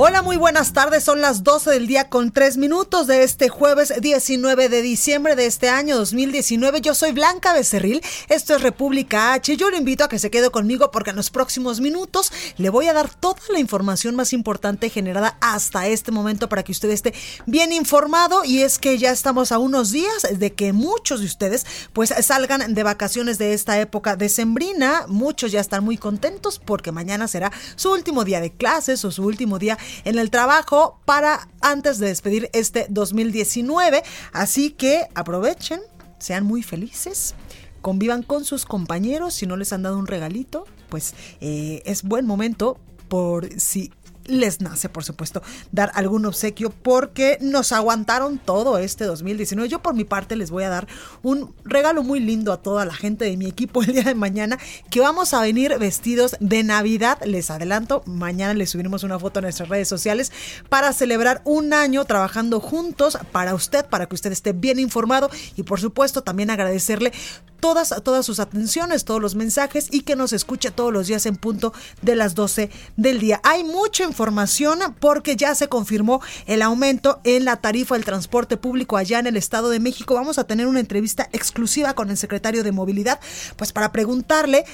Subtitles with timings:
[0.00, 1.02] Hola, muy buenas tardes.
[1.02, 5.46] Son las 12 del día con 3 minutos de este jueves 19 de diciembre de
[5.46, 6.80] este año 2019.
[6.80, 8.00] Yo soy Blanca Becerril.
[8.28, 9.56] Esto es República H.
[9.56, 12.86] Yo lo invito a que se quede conmigo porque en los próximos minutos le voy
[12.86, 17.12] a dar toda la información más importante generada hasta este momento para que usted esté
[17.46, 18.44] bien informado.
[18.44, 22.72] Y es que ya estamos a unos días de que muchos de ustedes pues salgan
[22.72, 25.06] de vacaciones de esta época decembrina.
[25.08, 29.24] Muchos ya están muy contentos porque mañana será su último día de clases o su
[29.24, 34.02] último día en el trabajo para antes de despedir este 2019.
[34.32, 35.80] Así que aprovechen,
[36.18, 37.34] sean muy felices,
[37.80, 39.34] convivan con sus compañeros.
[39.34, 42.78] Si no les han dado un regalito, pues eh, es buen momento
[43.08, 43.92] por si
[44.28, 49.68] les nace, por supuesto, dar algún obsequio porque nos aguantaron todo este 2019.
[49.68, 50.86] Yo por mi parte les voy a dar
[51.22, 54.58] un regalo muy lindo a toda la gente de mi equipo el día de mañana
[54.90, 57.18] que vamos a venir vestidos de Navidad.
[57.24, 60.32] Les adelanto, mañana les subiremos una foto a nuestras redes sociales
[60.68, 65.62] para celebrar un año trabajando juntos para usted, para que usted esté bien informado y
[65.62, 67.12] por supuesto también agradecerle
[67.60, 71.36] todas, todas sus atenciones, todos los mensajes y que nos escuche todos los días en
[71.36, 73.40] punto de las 12 del día.
[73.44, 78.96] Hay mucha información porque ya se confirmó el aumento en la tarifa del transporte público
[78.96, 80.14] allá en el Estado de México.
[80.14, 83.20] Vamos a tener una entrevista exclusiva con el secretario de Movilidad,
[83.56, 84.64] pues para preguntarle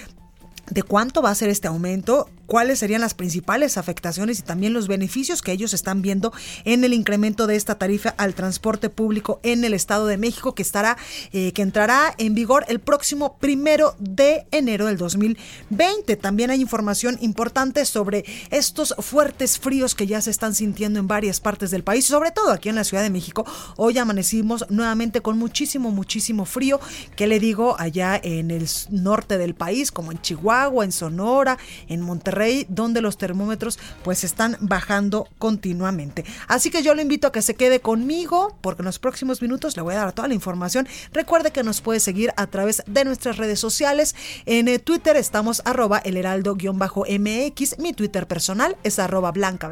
[0.70, 4.88] de cuánto va a ser este aumento, cuáles serían las principales afectaciones y también los
[4.88, 6.32] beneficios que ellos están viendo
[6.64, 10.62] en el incremento de esta tarifa al transporte público en el Estado de México que
[10.62, 10.96] estará
[11.32, 16.16] eh, que entrará en vigor el próximo primero de enero del 2020.
[16.16, 21.40] También hay información importante sobre estos fuertes fríos que ya se están sintiendo en varias
[21.40, 23.44] partes del país, sobre todo aquí en la Ciudad de México.
[23.76, 26.80] Hoy amanecimos nuevamente con muchísimo, muchísimo frío.
[27.16, 27.76] ¿Qué le digo?
[27.78, 33.00] Allá en el norte del país, como en Chihuahua, en Sonora, en Monterrey Rey, donde
[33.00, 36.24] los termómetros pues están bajando continuamente.
[36.48, 39.76] Así que yo le invito a que se quede conmigo porque en los próximos minutos
[39.76, 40.88] le voy a dar toda la información.
[41.12, 44.16] Recuerde que nos puede seguir a través de nuestras redes sociales.
[44.46, 47.78] En eh, Twitter estamos arroba el heraldo-mx.
[47.78, 49.70] Mi Twitter personal es arroba blanca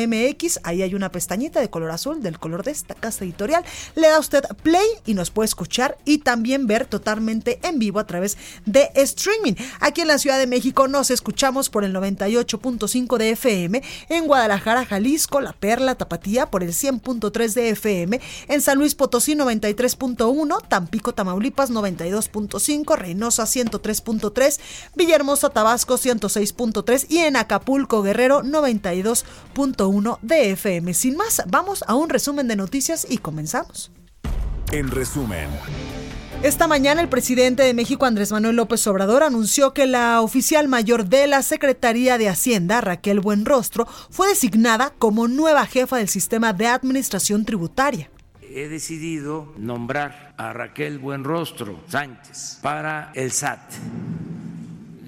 [0.63, 3.65] Ahí hay una pestañita de color azul, del color de esta casa editorial.
[3.95, 8.07] Le da usted play y nos puede escuchar y también ver totalmente en vivo a
[8.07, 9.55] través de streaming.
[9.81, 14.85] Aquí en la Ciudad de México nos escuchamos por el 98.5 de FM, en Guadalajara,
[14.85, 21.15] Jalisco, La Perla, Tapatía por el 100.3 de FM, en San Luis Potosí 93.1, Tampico,
[21.15, 24.61] Tamaulipas 92.5, Reynosa 103.3,
[24.95, 29.84] Villahermosa, Tabasco 106.3 y en Acapulco, Guerrero 92.1
[30.23, 30.95] de FM.
[30.95, 33.91] Sin más, vamos a un resumen de noticias y comenzamos.
[34.73, 35.49] En resumen.
[36.43, 41.07] Esta mañana el presidente de México, Andrés Manuel López Obrador, anunció que la oficial mayor
[41.07, 46.67] de la Secretaría de Hacienda, Raquel Buenrostro, fue designada como nueva jefa del sistema de
[46.67, 48.11] administración tributaria.
[48.43, 53.61] He decidido nombrar a Raquel Buenrostro Sánchez para el SAT,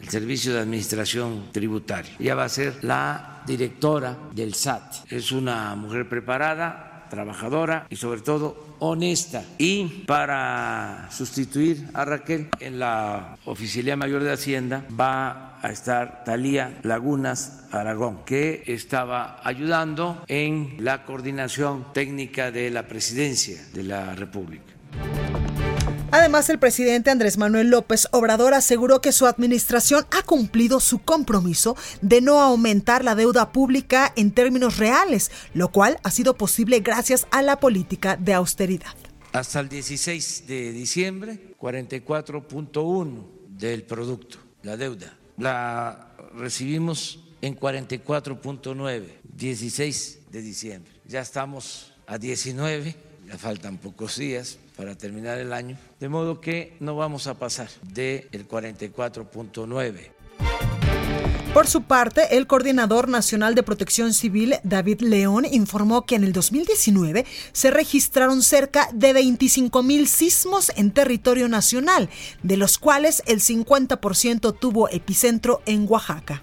[0.01, 2.13] el Servicio de Administración Tributaria.
[2.19, 5.11] Ella va a ser la directora del SAT.
[5.11, 9.45] Es una mujer preparada, trabajadora y sobre todo honesta.
[9.59, 16.79] Y para sustituir a Raquel en la Oficialía Mayor de Hacienda va a estar Talía
[16.83, 24.75] Lagunas Aragón, que estaba ayudando en la coordinación técnica de la presidencia de la República.
[26.13, 31.77] Además, el presidente Andrés Manuel López Obrador aseguró que su administración ha cumplido su compromiso
[32.01, 37.27] de no aumentar la deuda pública en términos reales, lo cual ha sido posible gracias
[37.33, 38.95] a la política de austeridad.
[39.33, 45.17] Hasta el 16 de diciembre, 44.1 del producto, la deuda.
[45.37, 49.05] La recibimos en 44.9,
[49.35, 50.93] 16 de diciembre.
[51.07, 52.95] Ya estamos a 19
[53.27, 57.69] ya faltan pocos días para terminar el año, de modo que no vamos a pasar
[57.83, 60.17] del 44.9
[61.57, 66.35] por su parte, el coordinador nacional de protección civil, David León, informó que en el
[66.35, 72.11] 2019 se registraron cerca de 25 mil sismos en territorio nacional,
[72.43, 76.43] de los cuales el 50% tuvo epicentro en Oaxaca.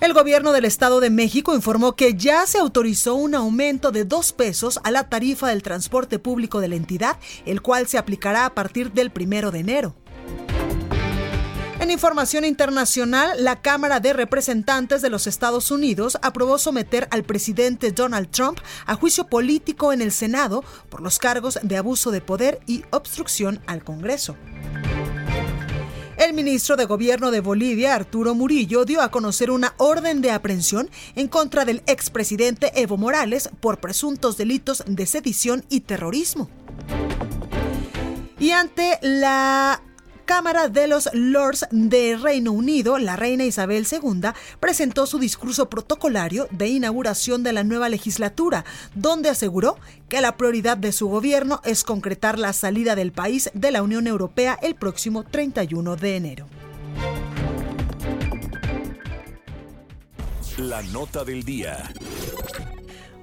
[0.00, 4.32] El gobierno del Estado de México informó que ya se autorizó un aumento de dos
[4.32, 7.16] pesos a la tarifa del transporte público de la entidad,
[7.46, 9.96] el cual se aplicará a partir del primero de enero.
[11.80, 17.90] En información internacional, la Cámara de Representantes de los Estados Unidos aprobó someter al presidente
[17.90, 22.60] Donald Trump a juicio político en el Senado por los cargos de abuso de poder
[22.66, 24.36] y obstrucción al Congreso.
[26.18, 30.90] El ministro de Gobierno de Bolivia, Arturo Murillo, dio a conocer una orden de aprehensión
[31.14, 36.50] en contra del expresidente Evo Morales por presuntos delitos de sedición y terrorismo.
[38.40, 39.80] Y ante la
[40.28, 44.28] Cámara de los Lords de Reino Unido, la reina Isabel II
[44.60, 49.78] presentó su discurso protocolario de inauguración de la nueva legislatura, donde aseguró
[50.10, 54.06] que la prioridad de su gobierno es concretar la salida del país de la Unión
[54.06, 56.46] Europea el próximo 31 de enero.
[60.58, 61.90] La nota del día.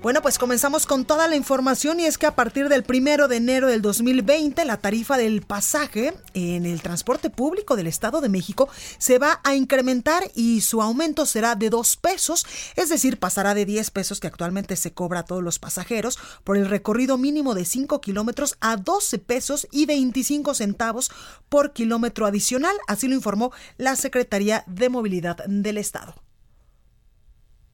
[0.05, 3.37] Bueno, pues comenzamos con toda la información y es que a partir del primero de
[3.37, 8.69] enero del 2020 la tarifa del pasaje en el transporte público del Estado de México
[8.99, 13.65] se va a incrementar y su aumento será de dos pesos, es decir, pasará de
[13.65, 17.65] 10 pesos que actualmente se cobra a todos los pasajeros por el recorrido mínimo de
[17.65, 21.09] 5 kilómetros a 12 pesos y 25 centavos
[21.49, 26.24] por kilómetro adicional, así lo informó la Secretaría de Movilidad del Estado.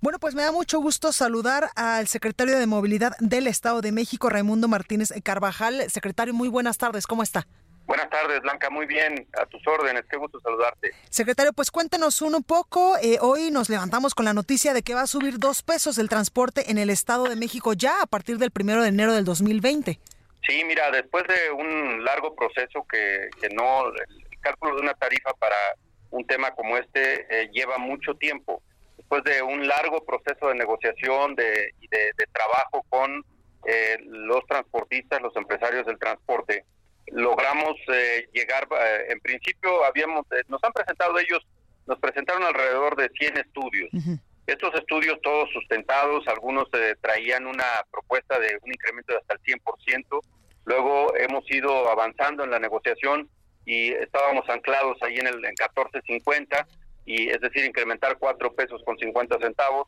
[0.02, 4.30] Bueno, pues me da mucho gusto saludar al secretario de Movilidad del Estado de México,
[4.30, 5.92] Raimundo Martínez Carvajal.
[5.92, 7.46] Secretario, muy buenas tardes, ¿cómo está?
[7.86, 10.90] Buenas tardes, Blanca, muy bien, a tus órdenes, qué gusto saludarte.
[11.12, 15.02] Secretario, pues cuéntenos un poco, eh, hoy nos levantamos con la noticia de que va
[15.02, 18.50] a subir dos pesos el transporte en el Estado de México ya a partir del
[18.50, 20.00] primero de enero del 2020.
[20.48, 25.32] Sí, mira, después de un largo proceso que, que no, el cálculo de una tarifa
[25.38, 25.56] para
[26.10, 28.64] un tema como este eh, lleva mucho tiempo
[29.12, 33.24] después de un largo proceso de negociación de, y de, trabajo con
[33.66, 36.66] eh, los transportistas, los empresarios del transporte,
[37.08, 41.46] logramos eh, llegar, eh, en principio habíamos, nos han presentado ellos,
[41.88, 43.90] nos presentaron alrededor de 100 estudios.
[44.48, 46.68] Estos estudios todos sustentados, algunos
[47.02, 50.22] traían una propuesta de un incremento de hasta el 100%,
[50.66, 53.30] luego hemos ido avanzando en la negociación
[53.66, 56.68] y estábamos anclados ahí en el en 1450
[57.30, 59.88] es decir, incrementar cuatro pesos con 50 centavos.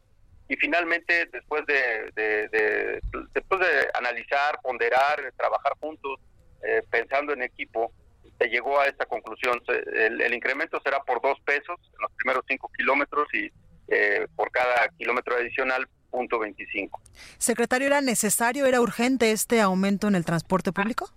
[0.50, 3.02] Y finalmente, después de,
[3.34, 6.20] después de analizar, ponderar, trabajar juntos,
[6.64, 7.92] eh, pensando en equipo,
[8.40, 9.62] se llegó a esta conclusión.
[9.68, 13.52] El, incremento será por dos pesos en los primeros cinco kilómetros y
[13.88, 17.02] eh, por cada kilómetro adicional, punto 25.
[17.38, 21.10] Secretario, ¿era necesario, era urgente este aumento en el transporte público?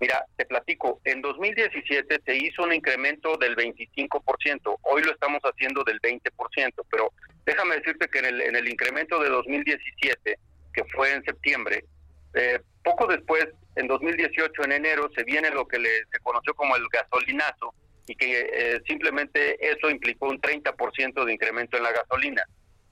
[0.00, 5.84] Mira, te platico, en 2017 se hizo un incremento del 25%, hoy lo estamos haciendo
[5.84, 7.12] del 20%, pero
[7.44, 10.38] déjame decirte que en el, en el incremento de 2017,
[10.72, 11.84] que fue en septiembre,
[12.32, 16.76] eh, poco después, en 2018, en enero, se viene lo que le, se conoció como
[16.76, 17.74] el gasolinazo
[18.06, 22.42] y que eh, simplemente eso implicó un 30% de incremento en la gasolina.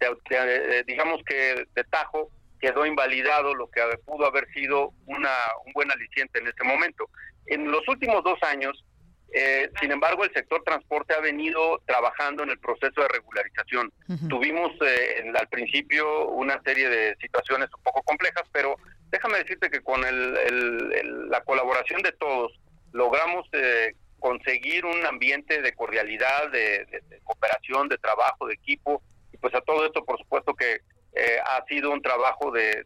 [0.01, 5.31] Eh, digamos que de tajo quedó invalidado lo que pudo haber sido una,
[5.67, 7.09] un buen aliciente en ese momento.
[7.47, 8.85] En los últimos dos años,
[9.33, 13.93] eh, sin embargo, el sector transporte ha venido trabajando en el proceso de regularización.
[14.29, 18.77] Tuvimos eh, al principio una serie de situaciones un poco complejas, pero
[19.11, 22.59] déjame decirte que con el, la colaboración de todos
[22.93, 29.03] logramos eh, conseguir un ambiente de cordialidad, de, de, cooperación, de trabajo, de equipo.
[29.33, 30.81] Y pues a todo esto, por supuesto que
[31.15, 32.85] eh, ha sido un trabajo de,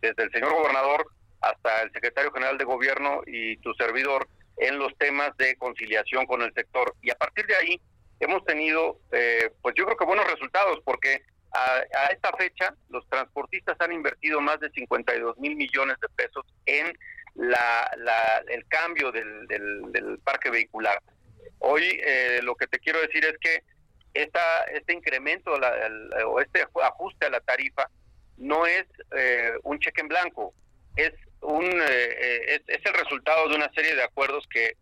[0.00, 1.06] desde el señor gobernador
[1.40, 6.42] hasta el secretario general de gobierno y tu servidor en los temas de conciliación con
[6.42, 6.94] el sector.
[7.02, 7.80] Y a partir de ahí
[8.20, 13.76] hemos tenido, eh, pues yo creo que buenos resultados, porque a, esta fecha los transportistas
[13.80, 16.92] han invertido más de 52 mil millones de pesos en
[17.34, 17.88] la,
[18.48, 21.00] el cambio del, del, parque vehicular.
[21.60, 23.62] Hoy eh, lo que te quiero decir es que
[24.22, 25.52] esta, este incremento
[26.26, 27.88] o este ajuste a la tarifa
[28.36, 28.84] no es
[29.16, 30.54] eh, un cheque en blanco,
[30.96, 34.76] es, un, eh, es, el resultado de una serie de acuerdos que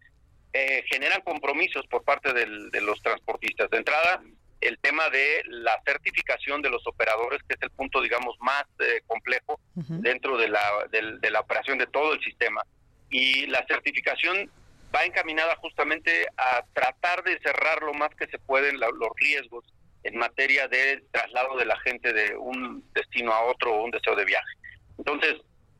[0.52, 3.70] eh, generan compromisos por parte de los transportistas.
[3.70, 4.22] De entrada,
[4.60, 9.00] el tema de la certificación de los operadores, que es el punto, digamos, más eh,
[9.06, 12.62] complejo dentro de la, de, la operación de todo el sistema.
[13.10, 14.50] Y la certificación
[14.96, 19.64] va encaminada justamente a tratar de cerrar lo más que se pueden los riesgos
[20.04, 24.14] en materia de traslado de la gente de un destino a otro o un deseo
[24.16, 24.54] de viaje.
[24.98, 25.34] Entonces,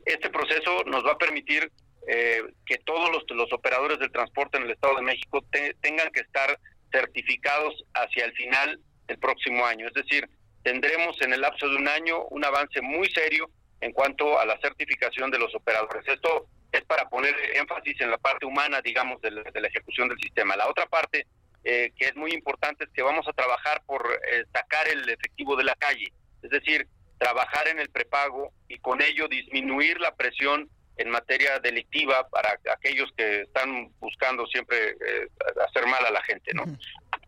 [0.05, 1.71] este proceso nos va a permitir
[2.09, 5.45] eh, que todos los, operadores del transporte en el Estado de México
[5.81, 6.59] tengan que estar
[6.93, 9.87] certificados hacia el final del próximo año.
[9.89, 10.29] Es decir,
[10.63, 13.49] tendremos en el lapso de un año un avance muy serio
[13.81, 16.07] en cuanto a la certificación de los operadores.
[16.07, 20.57] Esto es para poner énfasis en la parte humana, digamos, de la, ejecución del sistema.
[20.57, 21.27] La otra parte
[21.65, 25.57] eh, que es muy importante es que vamos a trabajar por eh, sacar el efectivo
[25.57, 26.87] de la calle, es decir,
[27.19, 30.69] trabajar en el prepago y con ello disminuir la presión
[30.99, 35.29] en materia delictiva para aquellos que están buscando siempre eh,
[35.67, 36.65] hacer mal a la gente, ¿no?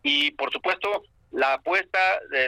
[0.01, 1.99] Y por supuesto, la apuesta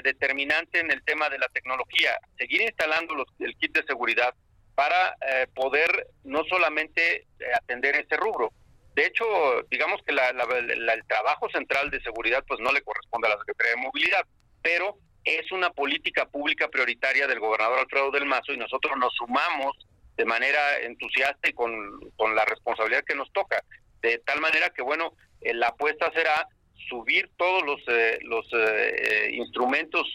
[0.04, 4.34] determinante en el tema de la tecnología, seguir instalando los, el kit de seguridad
[4.76, 8.52] para eh, poder no solamente eh, atender ese rubro.
[8.96, 9.26] De hecho,
[9.70, 13.82] digamos que el trabajo central de seguridad pues no le corresponde a la Secretaría de
[13.82, 14.26] Movilidad,
[14.62, 19.78] pero es una política pública prioritaria del gobernador Alfredo del Mazo y nosotros nos sumamos
[20.18, 22.00] de manera entusiasta y con,
[22.36, 23.64] la responsabilidad que nos toca.
[24.02, 26.48] De tal manera que, bueno, eh, la apuesta será
[26.90, 27.80] subir todos los,
[28.24, 28.46] los
[29.32, 30.06] instrumentos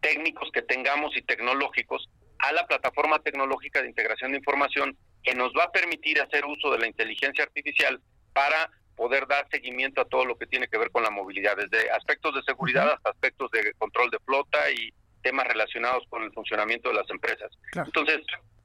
[0.00, 2.08] técnicos que tengamos y tecnológicos
[2.40, 6.70] a la plataforma tecnológica de integración de información que nos va a permitir hacer uso
[6.72, 8.00] de la inteligencia artificial
[8.32, 11.90] para poder dar seguimiento a todo lo que tiene que ver con la movilidad, desde
[11.90, 14.92] aspectos de seguridad hasta aspectos de control de flota y
[15.22, 17.50] temas relacionados con el funcionamiento de las empresas.
[17.74, 18.20] Entonces,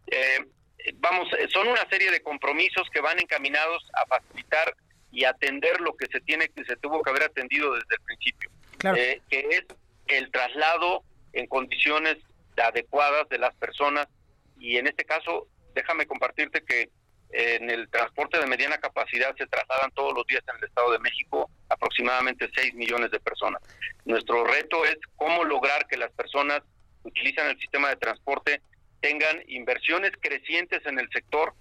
[0.08, 0.46] eh,
[0.96, 4.76] vamos, son una serie de compromisos que van encaminados a facilitar
[5.12, 8.50] y atender lo que se tiene que se tuvo que haber atendido desde el principio,
[8.98, 9.66] eh, que es
[10.08, 11.04] el traslado
[11.34, 12.18] en condiciones
[12.62, 14.08] adecuadas de las personas
[14.60, 16.90] y en este caso déjame compartirte que
[17.32, 20.92] eh, en el transporte de mediana capacidad se trasladan todos los días en el Estado
[20.92, 23.62] de México aproximadamente 6 millones de personas.
[24.06, 26.62] Nuestro reto es cómo lograr que las personas
[27.02, 28.62] que utilizan el sistema de transporte
[29.02, 31.54] tengan inversiones crecientes en el sector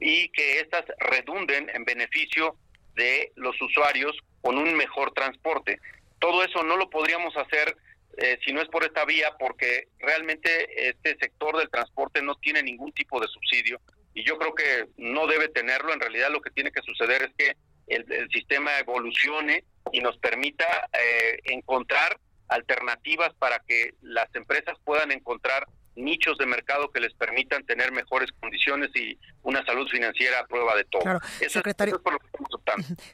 [0.00, 2.56] y que éstas redunden en beneficio
[2.94, 5.80] de los usuarios con un mejor transporte.
[6.18, 7.76] Todo eso no lo podríamos hacer
[8.18, 12.62] eh, si no es por esta vía, porque realmente este sector del transporte no tiene
[12.62, 13.80] ningún tipo de subsidio
[14.14, 15.92] y yo creo que no debe tenerlo.
[15.92, 17.56] En realidad lo que tiene que suceder es que
[17.86, 22.18] el, sistema evolucione y nos permita eh, encontrar
[22.48, 28.30] alternativas para que las empresas puedan encontrar nichos de mercado que les permitan tener mejores
[28.40, 31.02] condiciones y una salud financiera a prueba de todo.
[31.02, 31.20] Claro.
[31.48, 32.00] secretario,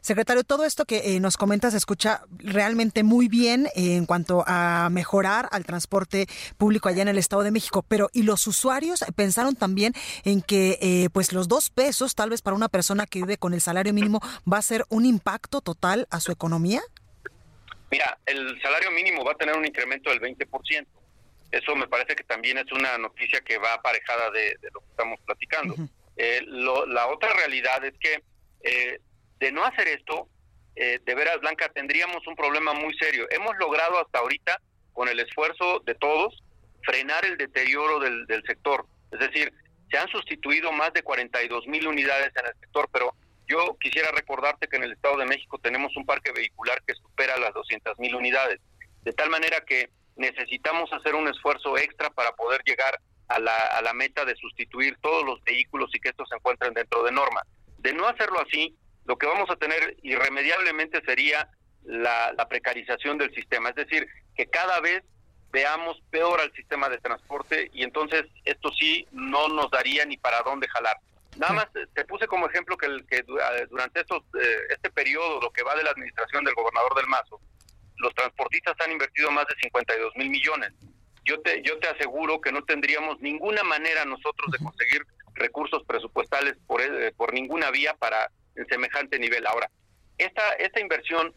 [0.01, 4.45] Secretario, todo esto que eh, nos comentas se escucha realmente muy bien eh, en cuanto
[4.47, 9.05] a mejorar al transporte público allá en el Estado de México, pero ¿y los usuarios
[9.15, 9.93] pensaron también
[10.25, 13.55] en que eh, pues los dos pesos, tal vez para una persona que vive con
[13.55, 14.21] el salario mínimo,
[14.51, 16.81] va a ser un impacto total a su economía?
[17.91, 20.87] Mira, el salario mínimo va a tener un incremento del 20%.
[21.51, 25.21] Eso me parece que también es una noticia que va aparejada de, lo que estamos
[25.25, 25.75] platicando.
[26.17, 28.23] Eh, la otra realidad es que
[28.63, 28.99] eh,
[29.39, 30.29] de no hacer esto,
[30.77, 33.27] eh, de veras, Blanca, tendríamos un problema muy serio.
[33.31, 34.61] Hemos logrado hasta ahorita,
[34.93, 36.43] con el esfuerzo de todos,
[36.83, 38.87] frenar el deterioro del, del sector.
[39.11, 39.53] Es decir,
[39.91, 43.15] se han sustituido más de 42 mil unidades en el sector, pero
[43.49, 47.37] yo quisiera recordarte que en el Estado de México tenemos un parque vehicular que supera
[47.39, 48.61] las 200 mil unidades.
[49.03, 52.99] De tal manera que necesitamos hacer un esfuerzo extra para poder llegar
[53.29, 56.75] a la, a la meta de sustituir todos los vehículos y que estos se encuentren
[56.75, 57.43] dentro de norma.
[57.79, 58.77] De no hacerlo así,
[59.07, 61.49] lo que vamos a tener irremediablemente sería
[61.85, 65.03] la, la precarización del sistema, es decir, que cada vez
[65.53, 70.43] veamos peor al sistema de transporte y entonces esto sí no nos daría ni para
[70.43, 70.97] dónde jalar.
[71.37, 73.23] Nada más te puse como ejemplo que, el, que
[73.71, 77.41] durante estos, eh, este periodo, lo que va de la administración del gobernador del Mazo,
[78.01, 80.73] los transportistas han invertido más de 52 mil millones.
[81.25, 86.57] Yo te, yo te aseguro que no tendríamos ninguna manera nosotros de conseguir recursos presupuestales
[86.67, 89.47] por, eh, por ninguna vía para el semejante nivel.
[89.47, 89.71] Ahora,
[90.19, 91.33] esta, esta inversión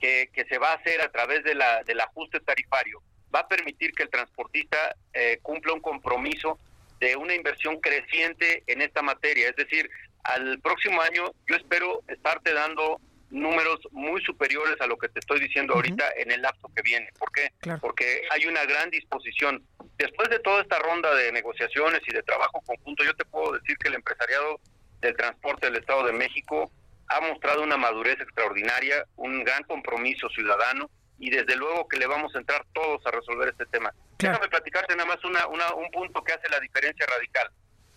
[0.00, 3.02] que, que se va a hacer a través de la, del ajuste tarifario
[3.34, 6.58] va a permitir que el transportista eh, cumpla un compromiso
[7.00, 9.48] de una inversión creciente en esta materia.
[9.48, 9.90] Es decir,
[10.22, 13.00] al próximo año yo espero estarte dando
[13.34, 17.08] números muy superiores a lo que te estoy diciendo ahorita en el lapso que viene.
[17.18, 17.50] ¿Por qué?
[17.80, 19.62] Porque hay una gran disposición.
[19.98, 23.76] Después de toda esta ronda de negociaciones y de trabajo conjunto, yo te puedo decir
[23.78, 24.60] que el empresariado
[25.00, 26.70] del transporte del Estado de México
[27.08, 30.88] ha mostrado una madurez extraordinaria, un gran compromiso ciudadano
[31.18, 33.92] y desde luego que le vamos a entrar todos a resolver este tema.
[34.18, 37.50] Déjame platicarte nada más una, un punto que hace la diferencia radical.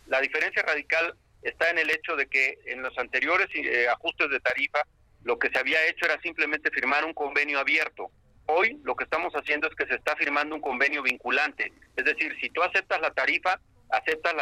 [0.07, 4.39] La diferencia radical está en el hecho de que en los anteriores eh, ajustes de
[4.39, 4.81] tarifa
[5.27, 8.09] lo que se había hecho era simplemente firmar un convenio abierto.
[8.45, 11.73] Hoy lo que estamos haciendo es que se está firmando un convenio vinculante.
[11.97, 14.33] Es decir, si tú aceptas la tarifa, aceptas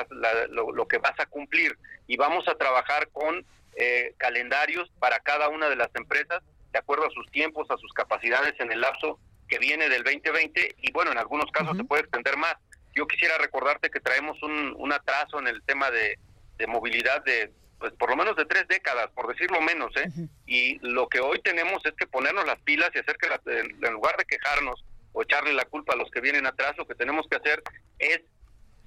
[0.51, 1.75] lo, que vas a cumplir
[2.05, 3.43] y vamos a trabajar con
[3.75, 7.91] eh, calendarios para cada una de las empresas de acuerdo a sus tiempos, a sus
[7.93, 12.03] capacidades en el lapso que viene del 2020 y bueno, en algunos casos se puede
[12.03, 12.57] extender más.
[12.93, 16.19] Yo quisiera recordarte que traemos un, atraso en el tema de,
[16.67, 20.09] movilidad de pues por lo menos de tres décadas, por decirlo menos, ¿eh?
[20.45, 24.15] Y lo que hoy tenemos es que ponernos las pilas y hacer que en lugar
[24.17, 27.37] de quejarnos o echarle la culpa a los que vienen atrás, lo que tenemos que
[27.37, 27.61] hacer
[27.99, 28.21] es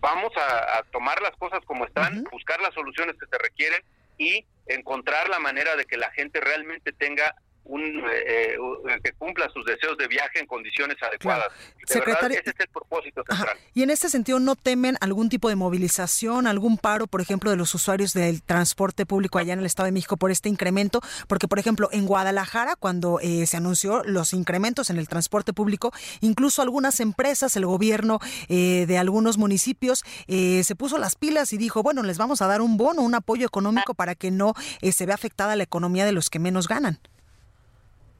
[0.00, 3.83] vamos a, tomar las cosas como están, buscar las soluciones que se requieren
[4.16, 7.35] y encontrar la manera de que la gente realmente tenga
[7.68, 11.48] un, eh, eh, que cumpla sus deseos de viaje en condiciones adecuadas.
[11.87, 13.56] Secretario, ese es el propósito central.
[13.75, 17.56] Y en este sentido, ¿no temen algún tipo de movilización, algún paro, por ejemplo, de
[17.56, 21.00] los usuarios del transporte público allá en el Estado de México por este incremento?
[21.28, 25.92] Porque, por ejemplo, en Guadalajara, cuando eh, se anunció los incrementos en el transporte público,
[26.20, 32.02] incluso algunas empresas, el gobierno de algunos municipios, se puso las pilas y dijo, bueno,
[32.02, 35.56] les vamos a dar un bono, un apoyo económico para que no se vea afectada
[35.56, 36.98] la economía de los que menos ganan.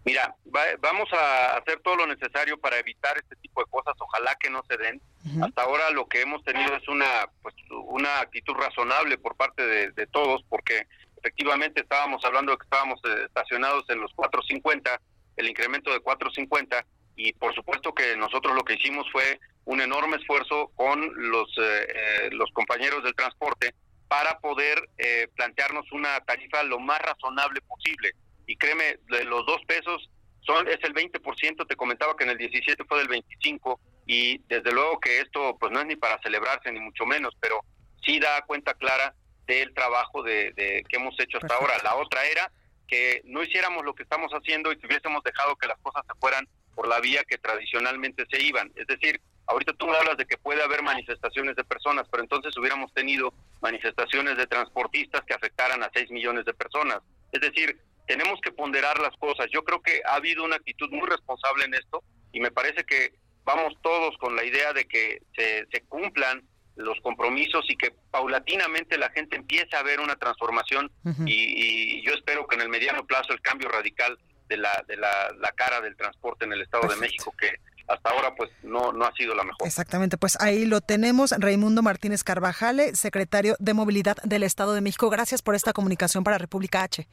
[0.09, 0.35] Mira,
[0.81, 4.63] vamos a hacer todo lo necesario para evitar este tipo de cosas, ojalá que no
[4.67, 5.03] se den.
[5.43, 10.07] Hasta ahora lo que hemos tenido es una pues una actitud razonable por parte de,
[10.07, 10.87] todos, porque
[11.19, 14.99] efectivamente estábamos hablando de que estábamos eh, estacionados en los 450,
[15.37, 16.87] el incremento de 450,
[17.17, 21.01] y por supuesto que nosotros lo que hicimos fue un enorme esfuerzo con
[21.31, 23.75] los, eh, eh, los compañeros del transporte
[24.09, 24.89] para poder
[25.37, 28.15] plantearnos una tarifa lo más razonable posible
[28.49, 32.39] y créeme, de los dos pesos son es el 20%, te comentaba que en el
[32.39, 36.73] 17 fue del 25 y desde luego que esto pues no es ni para celebrarse
[36.73, 37.61] ni mucho menos, pero
[38.03, 39.15] sí da cuenta clara
[39.47, 40.55] del trabajo de,
[40.89, 41.75] que hemos hecho hasta ahora.
[41.85, 42.51] La otra era
[42.87, 46.19] que no hiciéramos lo que estamos haciendo y que hubiésemos dejado que las cosas se
[46.19, 48.73] fueran por la vía que tradicionalmente se iban.
[48.77, 52.93] Es decir, ahorita tú hablas de que puede haber manifestaciones de personas, pero entonces hubiéramos
[52.95, 57.01] tenido manifestaciones de transportistas que afectaran a 6 millones de personas.
[57.33, 59.47] Es decir, tenemos que ponderar las cosas.
[59.53, 63.13] Yo creo que ha habido una actitud muy responsable en esto y me parece que
[63.45, 66.43] vamos todos con la idea de que se, se cumplan
[66.77, 70.91] los compromisos y que paulatinamente la gente empiece a ver una transformación
[71.27, 74.19] y, yo espero que en el mediano plazo el cambio radical
[74.49, 77.51] de la, de la, cara del transporte en el Estado de México que
[77.89, 79.67] hasta ahora pues no, no ha sido la mejor.
[79.67, 81.35] Exactamente, pues ahí lo tenemos.
[81.37, 85.11] Raimundo Martínez Carvajale, secretario de Movilidad del Estado de México.
[85.11, 87.09] Gracias por esta comunicación para República H.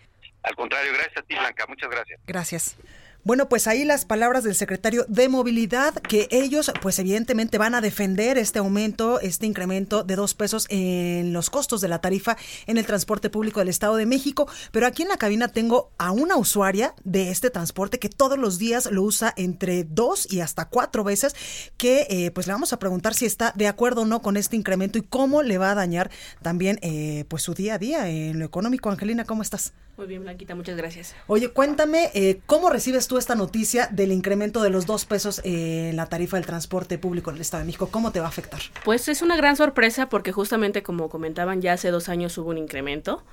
[0.46, 1.66] Al contrario, gracias a ti, Blanca.
[1.68, 2.20] Muchas gracias.
[2.28, 2.78] Gracias.
[3.24, 7.82] Bueno, pues ahí las palabras del secretario de Movilidad, que ellos, pues evidentemente van a
[7.82, 12.78] defender este aumento, este incremento de dos pesos en los costos de la tarifa en
[12.78, 14.48] el transporte público del Estado de México.
[14.72, 18.60] Pero aquí en la cabina tengo a una usuaria de este transporte que todos los
[18.60, 21.36] días lo usa entre dos y hasta cuatro veces,
[21.78, 24.56] que eh, pues le vamos a preguntar si está de acuerdo o no con este
[24.56, 26.12] incremento y cómo le va a dañar
[26.44, 28.92] también eh, pues su día a día en lo económico.
[28.92, 29.74] Angelina, ¿cómo estás?
[29.98, 31.16] Muy bien, Blanquita, muchas gracias.
[31.28, 35.96] Oye, cuéntame, eh, ¿cómo recibes tú esta noticia del incremento de los dos pesos en
[35.96, 37.88] la tarifa del transporte público en el Estado de México?
[37.90, 38.60] ¿Cómo te va a afectar?
[38.84, 42.58] Pues es una gran sorpresa porque justamente como comentaban, ya hace dos años hubo un
[42.58, 43.24] incremento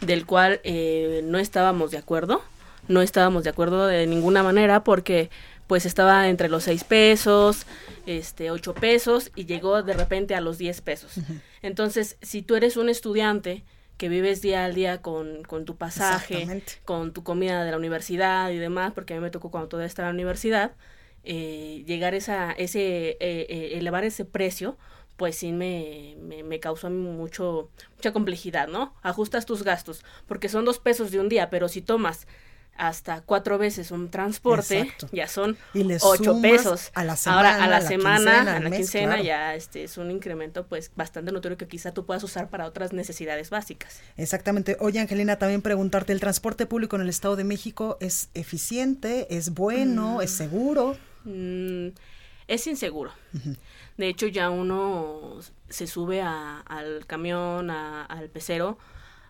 [0.00, 2.42] del cual eh, no estábamos de acuerdo.
[2.86, 5.28] No estábamos de acuerdo de ninguna manera porque
[5.66, 7.66] pues estaba entre los seis pesos,
[8.06, 11.12] este, ocho pesos y llegó de repente a los diez pesos.
[11.60, 13.64] Entonces, si tú eres un estudiante,
[13.98, 18.50] que vives día al día con, con tu pasaje, con tu comida de la universidad
[18.50, 20.72] y demás, porque a mí me tocó cuando todavía estaba en la universidad,
[21.24, 24.78] eh, llegar esa, ese, eh, eh, elevar ese precio,
[25.16, 28.94] pues sí me, me, me, causó mucho, mucha complejidad, ¿no?
[29.02, 32.28] Ajustas tus gastos, porque son dos pesos de un día, pero si tomas
[32.78, 35.58] hasta cuatro veces un transporte, ya son
[36.00, 36.90] ocho pesos.
[36.94, 40.66] A la semana, Ahora a la, semana, a la quincena, ya este es un incremento
[40.66, 44.00] pues bastante notorio que quizá tú puedas usar para otras necesidades básicas.
[44.16, 44.76] Exactamente.
[44.80, 49.50] Oye, Angelina, también preguntarte, ¿el transporte público en el Estado de México es eficiente, es
[49.50, 50.36] bueno, es mm.
[50.36, 50.96] seguro?
[51.24, 51.88] Mm,
[52.46, 53.12] es inseguro.
[53.96, 58.78] De hecho, ya uno se sube al camión, al pecero,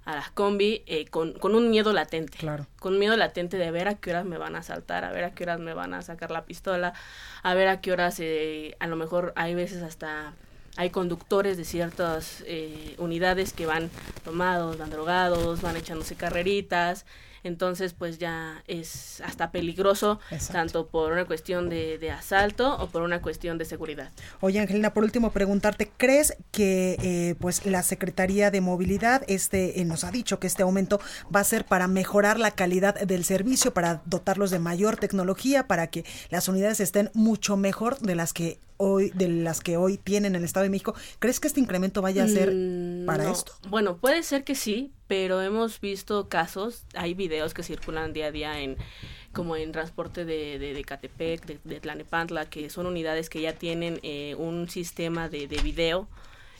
[0.08, 2.38] a las combi eh, con, con, un miedo latente.
[2.38, 2.66] Claro.
[2.80, 5.34] Con miedo latente de ver a qué horas me van a saltar, a ver a
[5.34, 6.94] qué horas me van a sacar la pistola,
[7.42, 10.32] a ver a qué horas, eh, a lo mejor hay veces hasta
[10.78, 13.90] hay conductores de ciertas eh, unidades que van
[14.24, 17.04] tomados, van drogados, van echándose carreritas,
[17.42, 20.20] entonces pues ya es hasta peligroso
[20.52, 24.10] tanto por una cuestión de, asalto o por una cuestión de seguridad.
[24.40, 29.84] Oye Angelina, por último preguntarte, ¿crees que eh, pues la Secretaría de Movilidad este eh,
[29.84, 31.00] nos ha dicho que este aumento
[31.34, 35.88] va a ser para mejorar la calidad del servicio, para dotarlos de mayor tecnología, para
[35.88, 40.34] que las unidades estén mucho mejor de las que hoy de las que hoy tienen
[40.34, 40.94] en el Estado de México.
[41.18, 43.52] ¿Crees que este incremento vaya a ser mm, para esto?
[43.68, 48.30] Bueno, puede ser que sí, pero hemos visto casos, hay videos que circulan día a
[48.30, 48.76] día en
[49.32, 53.52] como en transporte de, de, de Catepec, de, de, Tlanepantla, que son unidades que ya
[53.52, 56.08] tienen eh, un sistema de, de video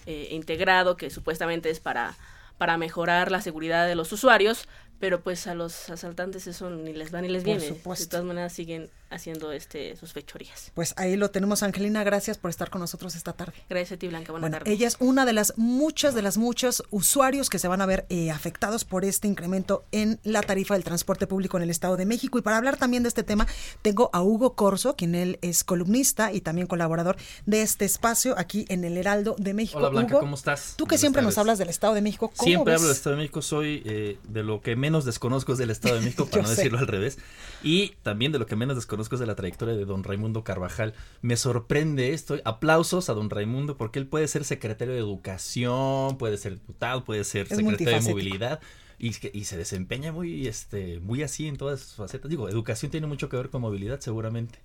[0.06, 2.16] eh, integrado que supuestamente es para,
[2.58, 7.12] para mejorar la seguridad de los usuarios, pero pues a los asaltantes eso ni les
[7.14, 7.60] va ni les viene.
[7.60, 10.72] De todas maneras siguen haciendo este sus fechorías.
[10.74, 12.04] Pues ahí lo tenemos, Angelina.
[12.04, 13.54] Gracias por estar con nosotros esta tarde.
[13.68, 14.32] Gracias a ti, Blanca.
[14.32, 17.80] Buenas bueno, Ella es una de las muchas, de las muchos usuarios que se van
[17.80, 21.70] a ver eh, afectados por este incremento en la tarifa del transporte público en el
[21.70, 22.38] Estado de México.
[22.38, 23.46] Y para hablar también de este tema,
[23.82, 27.16] tengo a Hugo Corso, quien él es columnista y también colaborador
[27.46, 29.78] de este espacio aquí en el Heraldo de México.
[29.78, 30.74] Hola, Blanca, ¿cómo estás?
[30.76, 32.30] Tú que siempre nos hablas del Estado de México.
[32.36, 33.42] ¿cómo siempre hablo del Estado de México.
[33.42, 36.78] Soy eh, de lo que menos desconozco es del Estado de México, para no decirlo
[36.78, 37.18] al revés.
[37.62, 40.94] Y también de lo que menos desconozco es de la trayectoria de don Raimundo Carvajal.
[41.22, 42.36] Me sorprende esto.
[42.44, 47.24] Aplausos a don Raimundo porque él puede ser secretario de Educación, puede ser diputado, puede
[47.24, 48.60] ser secretario de Movilidad.
[49.00, 52.28] Y, y, se desempeña muy, este, muy así en todas sus facetas.
[52.28, 54.58] Digo, educación tiene mucho que ver con movilidad, seguramente.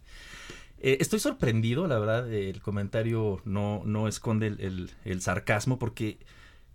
[0.84, 6.18] Eh, estoy sorprendido, la verdad, el comentario no, no esconde el, el, sarcasmo, porque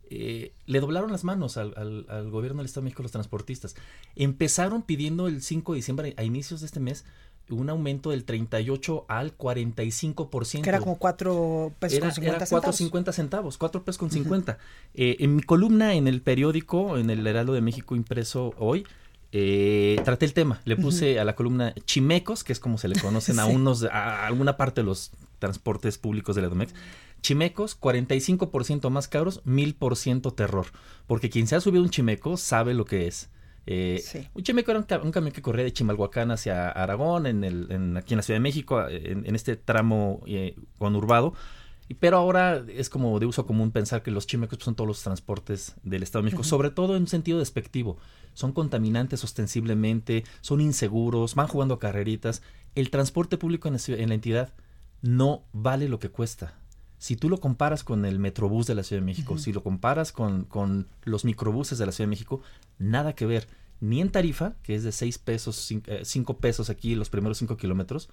[0.09, 1.75] eh, le doblaron las manos al,
[2.09, 3.77] al, gobierno del Estado de México los transportistas.
[4.16, 7.05] Empezaron pidiendo el 5 de diciembre, a inicios de este mes,
[7.50, 10.62] un aumento del 38 al 45%.
[10.62, 14.58] Que era como 4 pesos con 50 era 4 50 centavos, 4 pesos con 50.
[14.94, 18.87] Eh, en mi columna en el periódico, en el Heraldo de México impreso hoy,
[19.32, 20.61] eh, traté el tema.
[20.64, 24.26] Le puse a la columna chimecos, que es como se le conocen a unos, a
[24.26, 26.74] alguna parte de los transportes públicos de la Domex.
[27.20, 30.66] Chimecos, 45% más caros, 1000% terror.
[31.06, 33.28] Porque quien se ha subido un chimeco sabe lo que es.
[33.70, 34.02] Eh,
[34.33, 38.14] Un chimeco era un, camión que corría de Chimalhuacán hacia Aragón, en el, en, aquí
[38.14, 41.35] en la Ciudad de México, en, este tramo eh, conurbado.
[42.00, 45.74] Pero ahora es como de uso común pensar que los chimecos son todos los transportes
[45.83, 47.98] del Estado de México, sobre todo en un sentido despectivo.
[48.33, 52.42] Son contaminantes ostensiblemente, son inseguros, van jugando a carreritas.
[52.74, 54.54] El transporte público en la, en la entidad
[55.02, 56.54] no vale lo que cuesta.
[56.98, 60.12] Si tú lo comparas con el Metrobús de la Ciudad de México, si lo comparas
[60.12, 62.42] con, con, los microbuses de la Ciudad de México,
[62.78, 63.48] nada que ver.
[63.80, 65.56] Ni en tarifa, que es de 6 pesos,
[66.02, 68.08] 5 eh, pesos aquí los primeros 5 kilómetros,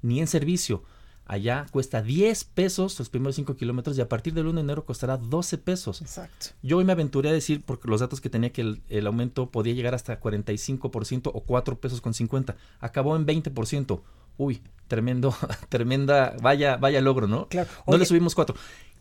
[0.00, 0.82] ni en servicio.
[1.26, 4.86] Allá cuesta 10 pesos los primeros 5 kilómetros y a partir del 1 de enero
[4.86, 6.00] costará 12 pesos.
[6.00, 6.46] Exacto.
[6.62, 9.50] Yo hoy me aventuré a decir, porque los datos que tenía, que el, el aumento
[9.50, 12.56] podía llegar hasta 45% o 4 pesos con 50.
[12.80, 14.00] Acabó en 20%
[14.36, 15.34] uy, tremendo,
[15.68, 17.48] tremenda, vaya, vaya logro, ¿no?
[17.48, 17.68] Claro.
[17.86, 18.56] no le subimos cuatro.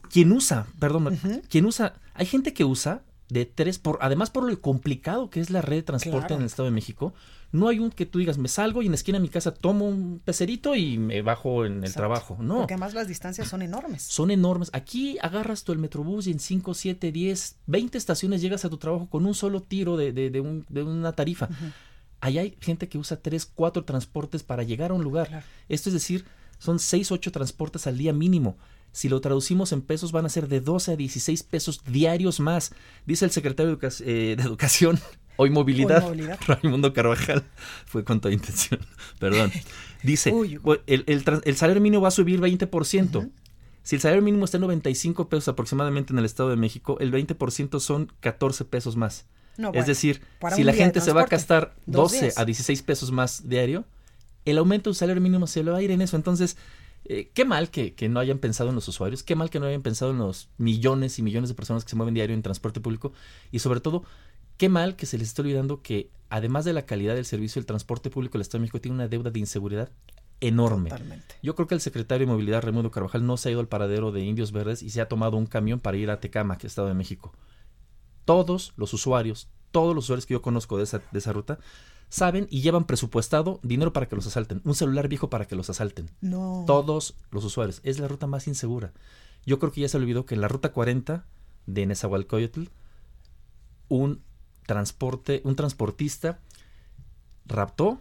[0.10, 1.19] Quien usa, perdón,
[1.50, 5.50] quien usa, hay gente que usa de tres por, además por lo complicado que es
[5.50, 7.13] la red de transporte en el Estado de México,
[7.52, 9.54] no hay un que tú digas, me salgo y en la esquina de mi casa
[9.54, 12.38] tomo un pecerito y me bajo en el trabajo.
[12.39, 12.58] No.
[12.58, 14.04] Porque además las distancias son enormes.
[14.04, 14.69] Son enormes.
[14.74, 18.78] Aquí agarras tú el metrobús y en 5, 7, 10, 20 estaciones llegas a tu
[18.78, 21.48] trabajo con un solo tiro de, de, un, de una tarifa.
[22.26, 25.44] Allá hay gente que usa tres, cuatro transportes para llegar a un lugar.
[25.70, 26.26] Esto es decir,
[26.58, 28.58] son seis, ocho transportes al día mínimo.
[28.92, 32.74] Si lo traducimos en pesos, van a ser de 12 a 16 pesos diarios más.
[33.06, 35.00] Dice el secretario de, eh, Educación,
[35.36, 36.04] hoy movilidad,
[36.48, 37.44] Raimundo Carvajal,
[37.86, 38.80] fue con toda intención,
[39.20, 39.52] perdón.
[40.02, 40.34] Dice,
[40.88, 43.32] el, salario mínimo va a subir 20%.
[43.84, 47.12] Si el salario mínimo está en 95 pesos aproximadamente en el Estado de México, el
[47.12, 49.28] 20% son 14 pesos más
[49.74, 50.22] es decir,
[50.56, 53.86] si la gente se va a gastar 12 a 16 pesos más diario,
[54.46, 56.15] el aumento del salario mínimo se le va a ir en eso.
[56.15, 56.58] Entonces,
[57.06, 59.82] eh, qué mal que, no hayan pensado en los usuarios, qué mal que no hayan
[59.82, 63.13] pensado en los millones y millones de personas que se mueven diario en transporte público
[63.52, 64.04] y sobre todo,
[64.58, 67.65] qué mal que se les esté olvidando que además de la calidad del servicio, el
[67.65, 69.91] transporte público del Estado de México tiene una deuda de inseguridad
[70.41, 70.89] enorme.
[71.41, 74.12] Yo creo que el secretario de Movilidad, Raimundo Carvajal, no se ha ido al paradero
[74.12, 76.72] de Indios Verdes y se ha tomado un camión para ir a Tecama, que es
[76.72, 77.34] Estado de México
[78.26, 81.60] todos los usuarios, todos los usuarios que yo conozco de esa, de esa ruta,
[82.10, 85.70] saben y llevan presupuestado dinero para que los asalten, un celular viejo para que los
[85.70, 86.10] asalten.
[86.22, 86.64] No.
[86.68, 87.82] Todos los usuarios.
[87.84, 88.94] Es la ruta más insegura.
[89.46, 91.26] Yo creo que ya se olvidó que en la ruta 40
[91.68, 92.64] de Nezahualcóyotl,
[93.88, 94.22] un
[94.66, 96.40] transporte, un transportista
[97.46, 98.00] raptó,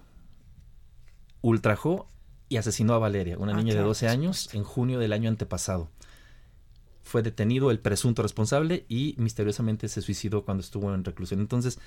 [1.42, 2.08] ultrajó
[2.48, 5.90] y asesinó a Valeria, una ah, niña de 12 años, en junio del año antepasado.
[7.04, 11.40] Fue detenido el presunto responsable y misteriosamente se suicidó cuando estuvo en reclusión.
[11.40, 11.78] Entonces,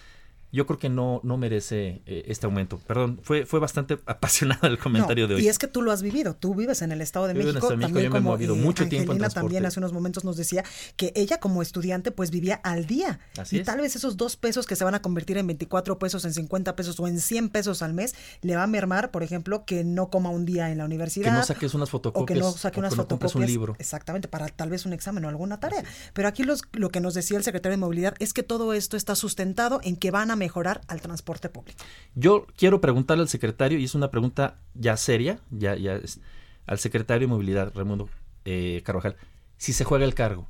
[0.51, 2.79] yo creo que no, no merece eh, este aumento.
[2.87, 5.45] Perdón, fue, fue bastante apasionado el comentario de hoy.
[5.45, 7.67] Y es que tú lo has vivido, tú vives en el Estado de México.
[7.67, 10.63] también yo me he movido eh, mucho tiempo en también hace unos momentos nos decía
[10.95, 13.19] que ella como estudiante pues vivía al día.
[13.37, 16.23] Así y tal vez esos dos pesos que se van a convertir en 24 pesos,
[16.23, 19.65] en 50 pesos o en 100 pesos al mes, le va a mermar, por ejemplo,
[19.65, 21.25] que no coma un día en la universidad.
[21.25, 22.23] Que no saques unas fotocopias.
[22.23, 23.35] O que no saque unas fotocopias.
[23.35, 23.75] un libro.
[23.79, 25.83] Exactamente, para tal vez un examen o alguna tarea.
[26.13, 28.95] Pero aquí los, lo que nos decía el secretario de Movilidad es que todo esto
[28.95, 31.83] está sustentado en que van a mejorar al transporte público.
[32.15, 36.19] Yo quiero preguntarle al secretario, y es una pregunta ya seria, ya, ya es,
[36.65, 38.09] al secretario de Movilidad, Raimundo
[38.45, 39.15] eh, Carvajal,
[39.57, 40.47] si se juega el cargo.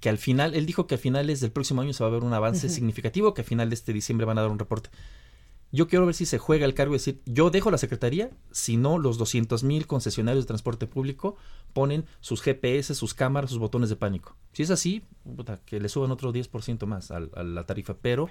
[0.00, 2.22] Que al final, él dijo que a finales del próximo año se va a ver
[2.22, 4.90] un avance significativo, que a final de este diciembre van a dar un reporte.
[5.70, 8.76] Yo quiero ver si se juega el cargo y decir, yo dejo la secretaría, si
[8.78, 11.36] no, los 200 mil concesionarios de transporte público
[11.74, 14.36] ponen sus GPS, sus cámaras, sus botones de pánico.
[14.52, 15.02] Si es así,
[15.66, 18.28] que le suban otro 10% más a, a, la tarifa, pero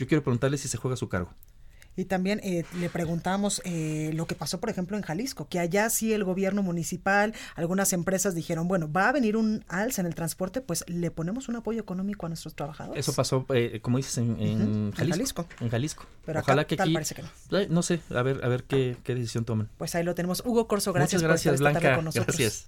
[0.00, 1.34] yo quiero preguntarle si se juega su cargo.
[1.96, 5.90] Y también eh, le preguntamos eh, lo que pasó, por ejemplo, en Jalisco, que allá
[5.90, 10.14] sí el gobierno municipal, algunas empresas dijeron, bueno, va a venir un alza en el
[10.14, 13.00] transporte, pues le ponemos un apoyo económico a nuestros trabajadores.
[13.00, 17.22] Eso pasó, eh, como dices, en, Jalisco, en, Jalisco, Pero Ojalá que aquí, parece que
[17.22, 17.28] no.
[17.68, 19.68] no sé, a ver, a ver qué, qué, decisión toman.
[19.76, 20.42] Pues ahí lo tenemos.
[20.46, 22.36] Hugo Corso, gracias, Muchas gracias por Blanca, con nosotros.
[22.36, 22.66] Gracias.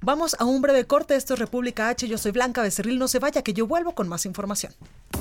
[0.00, 1.14] Vamos a un breve corte.
[1.14, 2.08] Esto es República H.
[2.08, 2.98] Yo soy Blanca Becerril.
[2.98, 4.72] No se vaya, que yo vuelvo con más información.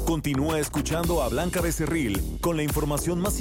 [0.05, 3.40] Continúa escuchando a Blanca Becerril con la información más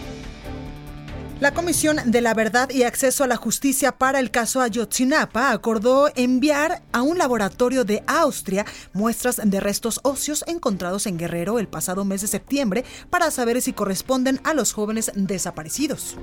[1.41, 6.11] La Comisión de la Verdad y Acceso a la Justicia para el caso Ayotzinapa acordó
[6.13, 12.05] enviar a un laboratorio de Austria muestras de restos óseos encontrados en Guerrero el pasado
[12.05, 16.15] mes de septiembre para saber si corresponden a los jóvenes desaparecidos.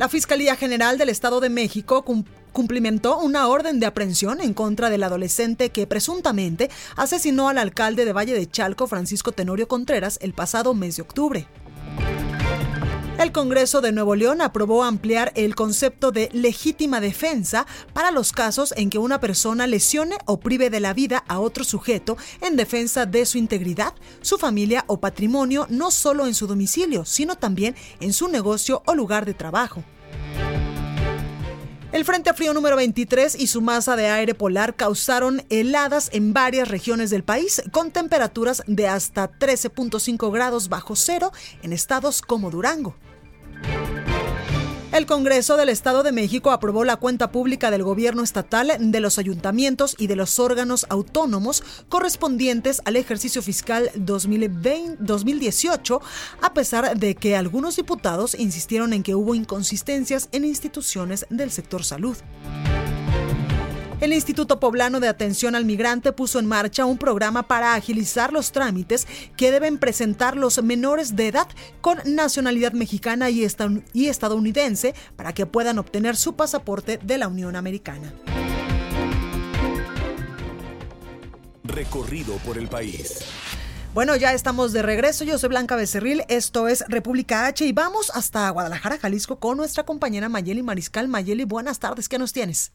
[0.00, 2.04] La Fiscalía General del Estado de México
[2.52, 8.12] cumplimentó una orden de aprehensión en contra del adolescente que presuntamente asesinó al alcalde de
[8.12, 11.46] Valle de Chalco, Francisco Tenorio Contreras, el pasado mes de octubre.
[13.20, 18.72] El Congreso de Nuevo León aprobó ampliar el concepto de legítima defensa para los casos
[18.78, 23.04] en que una persona lesione o prive de la vida a otro sujeto en defensa
[23.04, 28.14] de su integridad, su familia o patrimonio, no solo en su domicilio, sino también en
[28.14, 29.84] su negocio o lugar de trabajo.
[31.92, 36.68] El Frente Frío número 23 y su masa de aire polar causaron heladas en varias
[36.68, 42.96] regiones del país, con temperaturas de hasta 13.5 grados bajo cero en estados como Durango.
[44.92, 49.18] El Congreso del Estado de México aprobó la cuenta pública del gobierno estatal, de los
[49.18, 56.02] ayuntamientos y de los órganos autónomos correspondientes al ejercicio fiscal 2020, 2018,
[56.42, 61.84] a pesar de que algunos diputados insistieron en que hubo inconsistencias en instituciones del sector
[61.84, 62.16] salud.
[64.00, 68.50] El Instituto Poblano de Atención al Migrante puso en marcha un programa para agilizar los
[68.50, 71.46] trámites que deben presentar los menores de edad
[71.82, 78.14] con nacionalidad mexicana y estadounidense para que puedan obtener su pasaporte de la Unión Americana.
[81.62, 83.18] Recorrido por el país.
[83.92, 85.24] Bueno, ya estamos de regreso.
[85.24, 86.24] Yo soy Blanca Becerril.
[86.28, 91.06] Esto es República H y vamos hasta Guadalajara, Jalisco, con nuestra compañera Mayeli Mariscal.
[91.06, 92.08] Mayeli, buenas tardes.
[92.08, 92.72] ¿Qué nos tienes?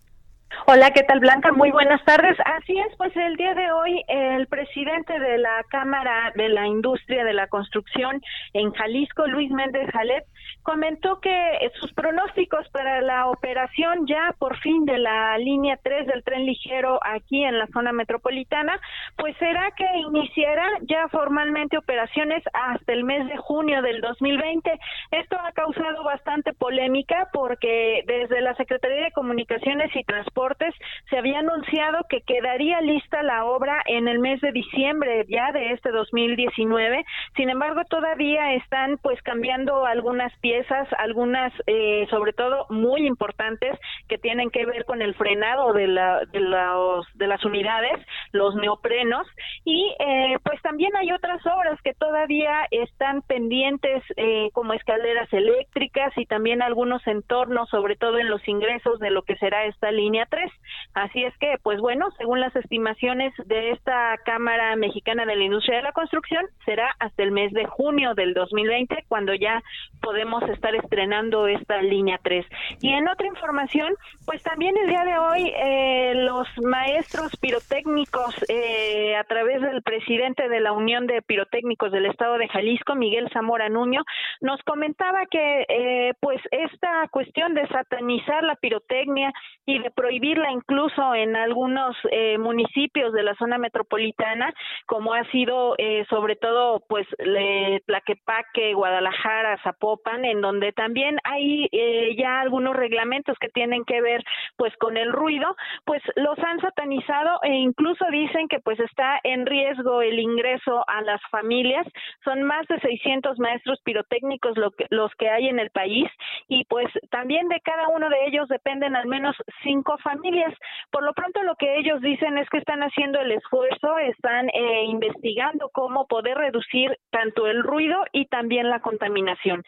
[0.68, 1.52] Hola, ¿qué tal Blanca?
[1.52, 2.38] Muy buenas tardes.
[2.46, 7.24] Así es, pues el día de hoy el presidente de la Cámara de la Industria
[7.24, 8.22] de la Construcción
[8.54, 10.26] en Jalisco, Luis Méndez Jalet,
[10.66, 16.24] comentó que sus pronósticos para la operación ya por fin de la línea 3 del
[16.24, 18.82] tren ligero aquí en la zona metropolitana,
[19.16, 24.72] pues será que iniciará ya formalmente operaciones hasta el mes de junio del 2020.
[25.12, 30.74] Esto ha causado bastante polémica porque desde la Secretaría de Comunicaciones y Transportes
[31.12, 35.74] se había anunciado que quedaría lista la obra en el mes de diciembre ya de
[35.74, 37.06] este 2019.
[37.36, 40.55] Sin embargo, todavía están pues cambiando algunas piezas
[40.98, 46.22] algunas eh, sobre todo muy importantes que tienen que ver con el frenado de, la,
[46.26, 48.00] de, los, de las unidades,
[48.32, 49.28] los neoprenos
[49.64, 56.14] y eh, pues también hay otras obras que todavía están pendientes eh, como escaleras eléctricas
[56.18, 60.28] y también algunos entornos, sobre todo en los ingresos de lo que será esta línea
[60.30, 60.52] 3.
[60.94, 65.78] Así es que, pues bueno, según las estimaciones de esta Cámara Mexicana de la Industria
[65.78, 69.64] de la Construcción, será hasta el mes de junio del 2020 cuando ya
[70.02, 72.46] podemos estar estrenando esta línea 3.
[72.82, 73.94] Y en otra información,
[74.26, 80.50] pues también el día de hoy eh, los maestros pirotécnicos eh, a través del presidente
[80.50, 84.04] de la Unión de Pirotécnicos del Estado de Jalisco, Miguel Zamora Nuño,
[84.42, 89.32] nos comentaba que eh, pues esta cuestión de satanizar la pirotecnia
[89.66, 94.54] y de prohibirla incluso en algunos eh, municipios de la zona metropolitana,
[94.86, 101.68] como ha sido eh, sobre todo pues le, Tlaquepaque, Guadalajara, Zapopan, en donde también hay
[101.72, 104.24] eh, ya algunos reglamentos que tienen que ver
[104.58, 109.46] pues con el ruido, pues los han satanizado e incluso dicen que pues está en
[109.46, 111.88] riesgo el ingreso a las familias.
[112.24, 116.10] Son más de 600 maestros pirotécnicos lo que, los que hay en el país
[116.48, 120.54] y pues también de cada uno de ellos dependen al menos cinco familias.
[120.92, 124.84] Por lo pronto lo que ellos dicen es que están haciendo el esfuerzo, están eh,
[124.86, 129.64] investigando cómo poder reducir tanto el ruido y también la contaminación.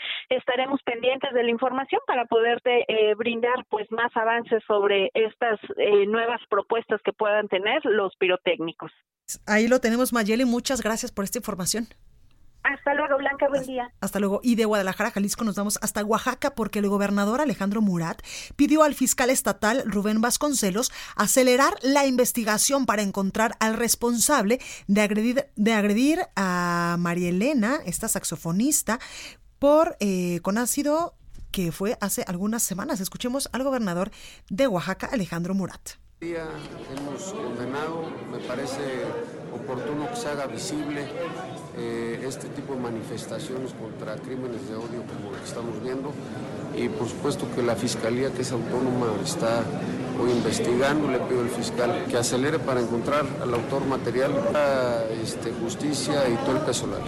[0.47, 6.05] Estaremos pendientes de la información para poderte eh, brindar pues más avances sobre estas eh,
[6.05, 8.89] nuevas propuestas que puedan tener los pirotécnicos.
[9.45, 10.45] Ahí lo tenemos, Mayeli.
[10.45, 11.88] Muchas gracias por esta información.
[12.63, 13.91] Hasta luego, Blanca, buen día.
[13.99, 14.39] Hasta luego.
[14.41, 18.21] Y de Guadalajara, Jalisco, nos vamos hasta Oaxaca porque el gobernador Alejandro Murat
[18.55, 25.45] pidió al fiscal estatal Rubén Vasconcelos acelerar la investigación para encontrar al responsable de agredir,
[25.57, 28.99] de agredir a María Elena, esta saxofonista,
[29.60, 31.13] por eh, con ácido
[31.52, 33.00] que fue hace algunas semanas.
[33.00, 34.12] Escuchemos al gobernador
[34.50, 35.91] de Oaxaca, Alejandro Murat.
[36.20, 39.04] Hemos condenado, me parece
[39.54, 41.08] oportuno que se haga visible
[41.78, 46.12] eh, este tipo de manifestaciones contra crímenes de odio como lo que estamos viendo
[46.76, 49.63] y por supuesto que la Fiscalía que es autónoma está
[50.20, 54.32] hoy investigando, le pido al fiscal que acelere para encontrar al autor material,
[55.22, 57.02] este, justicia y todo el personal.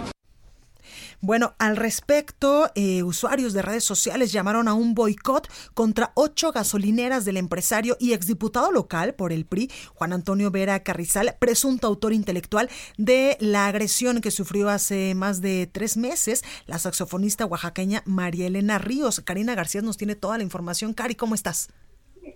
[1.22, 7.26] Bueno, al respecto, eh, usuarios de redes sociales llamaron a un boicot contra ocho gasolineras
[7.26, 12.70] del empresario y exdiputado local por el PRI, Juan Antonio Vera Carrizal, presunto autor intelectual
[12.98, 18.78] de la agresión que sufrió hace más de tres meses la saxofonista oaxaqueña María Elena
[18.78, 19.20] Ríos.
[19.20, 20.94] Karina García nos tiene toda la información.
[20.94, 21.70] Cari, ¿cómo estás?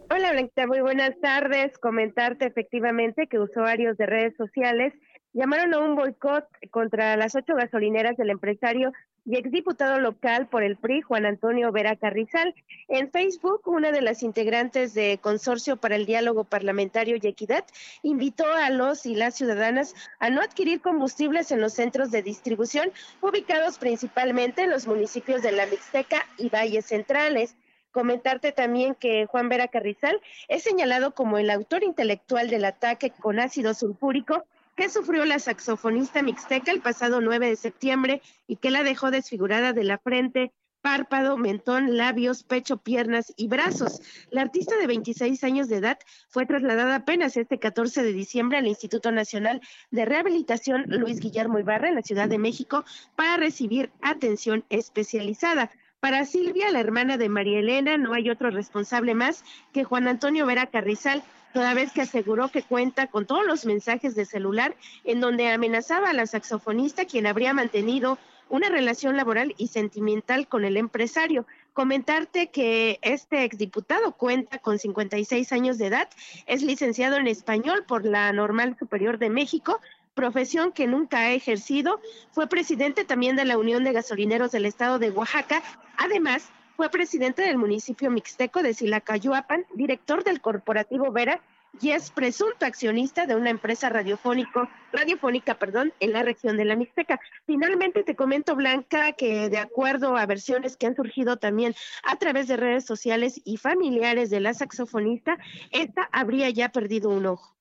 [0.10, 1.78] Hola Blanquita, muy buenas tardes.
[1.78, 4.94] Comentarte efectivamente que usuarios de redes sociales
[5.34, 8.94] llamaron a un boicot contra las ocho gasolineras del empresario
[9.26, 12.54] y exdiputado local por el PRI, Juan Antonio Vera Carrizal.
[12.88, 17.66] En Facebook, una de las integrantes de Consorcio para el Diálogo Parlamentario y Equidad
[18.02, 22.92] invitó a los y las ciudadanas a no adquirir combustibles en los centros de distribución
[23.22, 27.56] ubicados principalmente en los municipios de La Mixteca y Valles Centrales.
[27.92, 33.40] Comentarte también que Juan Vera Carrizal es señalado como el autor intelectual del ataque con
[33.40, 34.44] ácido sulfúrico
[34.76, 39.74] que sufrió la saxofonista mixteca el pasado 9 de septiembre y que la dejó desfigurada
[39.74, 44.02] de la frente, párpado, mentón, labios, pecho, piernas y brazos.
[44.30, 48.68] La artista de 26 años de edad fue trasladada apenas este 14 de diciembre al
[48.68, 52.84] Instituto Nacional de Rehabilitación Luis Guillermo Ibarra en la Ciudad de México
[53.16, 55.72] para recibir atención especializada.
[56.02, 60.46] Para Silvia, la hermana de María Elena, no hay otro responsable más que Juan Antonio
[60.46, 65.22] Vera Carrizal, toda vez que aseguró que cuenta con todos los mensajes de celular en
[65.22, 68.18] donde amenazaba a la saxofonista quien habría mantenido
[68.50, 71.48] una relación laboral y sentimental con el empresario.
[71.74, 76.10] Comentarte que este exdiputado cuenta con 56 años de edad,
[76.46, 79.80] es licenciado en español por la Normal Superior de México,
[80.14, 82.00] profesión que nunca ha ejercido,
[82.32, 85.64] fue presidente también de la Unión de Gasolineros del Estado de Oaxaca,
[85.98, 91.42] además fue presidente del municipio mixteco de Silacayuapan, director del corporativo Vera
[91.82, 96.76] y es presunto accionista de una empresa radiofónico, radiofónica perdón, en la región de la
[96.76, 97.20] Mixteca.
[97.46, 102.48] Finalmente te comento, Blanca, que de acuerdo a versiones que han surgido también a través
[102.48, 105.38] de redes sociales y familiares de la saxofonista,
[105.72, 107.56] esta habría ya perdido un ojo.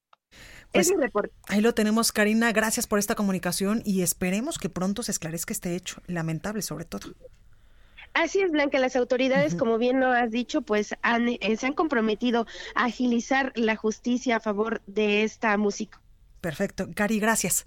[0.73, 1.35] Pues, es mi reporte.
[1.49, 2.53] Ahí lo tenemos, Karina.
[2.53, 7.15] Gracias por esta comunicación y esperemos que pronto se esclarezca este hecho, lamentable sobre todo.
[8.15, 8.79] Así es, Blanca.
[8.79, 13.53] Las autoridades, como bien lo has dicho, pues han, eh, se han comprometido a agilizar
[13.55, 16.01] la justicia a favor de esta música.
[16.41, 16.89] Perfecto.
[16.95, 17.67] Cari, gracias.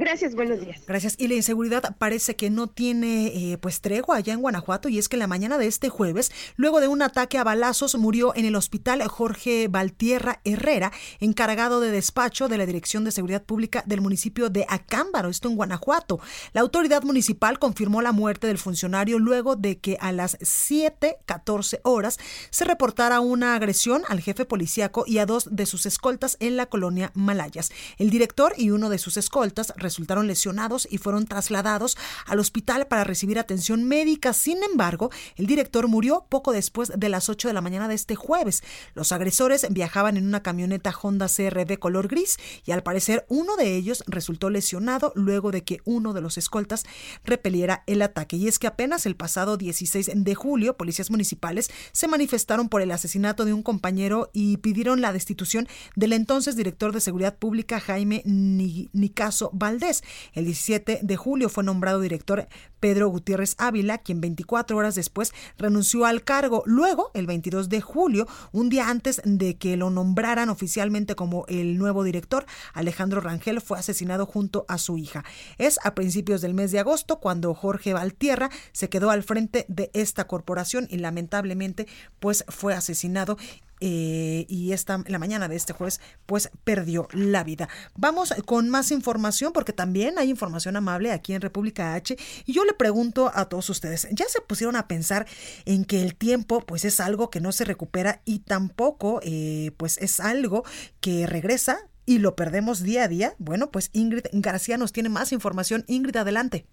[0.00, 0.80] Gracias, buenos días.
[0.86, 1.14] Gracias.
[1.18, 5.10] Y la inseguridad parece que no tiene eh, pues tregua allá en Guanajuato y es
[5.10, 8.56] que la mañana de este jueves, luego de un ataque a balazos, murió en el
[8.56, 14.48] hospital Jorge Valtierra Herrera, encargado de despacho de la Dirección de Seguridad Pública del municipio
[14.48, 16.18] de Acámbaro, esto en Guanajuato.
[16.54, 22.16] La autoridad municipal confirmó la muerte del funcionario luego de que a las 7:14 horas
[22.48, 26.64] se reportara una agresión al jefe policíaco y a dos de sus escoltas en la
[26.64, 27.70] colonia Malayas.
[27.98, 33.02] El director y uno de sus escoltas resultaron lesionados y fueron trasladados al hospital para
[33.02, 34.32] recibir atención médica.
[34.32, 38.14] Sin embargo, el director murió poco después de las 8 de la mañana de este
[38.14, 38.62] jueves.
[38.94, 43.74] Los agresores viajaban en una camioneta Honda CRV color gris y al parecer uno de
[43.74, 46.84] ellos resultó lesionado luego de que uno de los escoltas
[47.24, 48.36] repeliera el ataque.
[48.36, 52.92] Y es que apenas el pasado 16 de julio, policías municipales se manifestaron por el
[52.92, 55.66] asesinato de un compañero y pidieron la destitución
[55.96, 62.48] del entonces director de Seguridad Pública, Jaime Nicaso El 17 de julio fue nombrado director
[62.80, 66.62] Pedro Gutiérrez Ávila, quien 24 horas después renunció al cargo.
[66.66, 71.78] Luego, el 22 de julio, un día antes de que lo nombraran oficialmente como el
[71.78, 75.24] nuevo director, Alejandro Rangel fue asesinado junto a su hija.
[75.58, 79.90] Es a principios del mes de agosto cuando Jorge Valtierra se quedó al frente de
[79.92, 81.86] esta corporación y lamentablemente
[82.18, 83.36] pues fue asesinado
[83.80, 87.68] eh, y esta la mañana de este jueves pues perdió la vida.
[87.96, 92.64] Vamos con más información porque también hay información amable aquí en República H y yo
[92.64, 95.26] le pregunto a todos ustedes, ¿ya se pusieron a pensar
[95.64, 99.98] en que el tiempo pues es algo que no se recupera y tampoco eh, pues
[99.98, 100.64] es algo
[101.00, 103.34] que regresa y lo perdemos día a día?
[103.38, 105.84] Bueno, pues Ingrid García nos tiene más información.
[105.86, 106.66] Ingrid, adelante.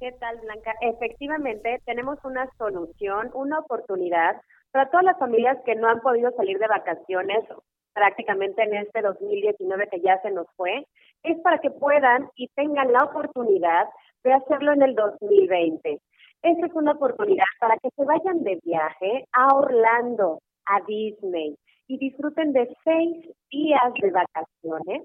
[0.00, 0.72] ¿Qué tal, Blanca?
[0.80, 4.40] Efectivamente, tenemos una solución, una oportunidad
[4.72, 7.44] para todas las familias que no han podido salir de vacaciones
[7.92, 10.86] prácticamente en este 2019 que ya se nos fue,
[11.22, 13.86] es para que puedan y tengan la oportunidad
[14.24, 16.00] de hacerlo en el 2020.
[16.42, 21.54] Esa es una oportunidad para que se vayan de viaje a Orlando, a Disney
[21.86, 25.02] y disfruten de seis días de vacaciones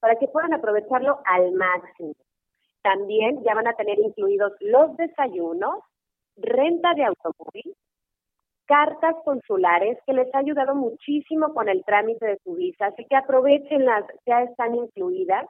[0.00, 2.14] para que puedan aprovecharlo al máximo.
[2.82, 5.82] También ya van a tener incluidos los desayunos,
[6.36, 7.74] renta de automóvil,
[8.68, 13.16] cartas consulares que les ha ayudado muchísimo con el trámite de su visa, así que
[13.16, 15.46] aprovechen las, ya están incluidas,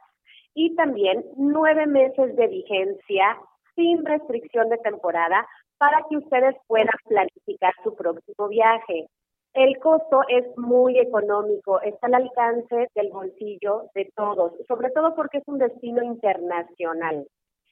[0.55, 3.37] y también nueve meses de vigencia
[3.75, 5.45] sin restricción de temporada
[5.77, 9.07] para que ustedes puedan planificar su próximo viaje.
[9.53, 15.39] El costo es muy económico, está al alcance del bolsillo de todos, sobre todo porque
[15.39, 17.27] es un destino internacional.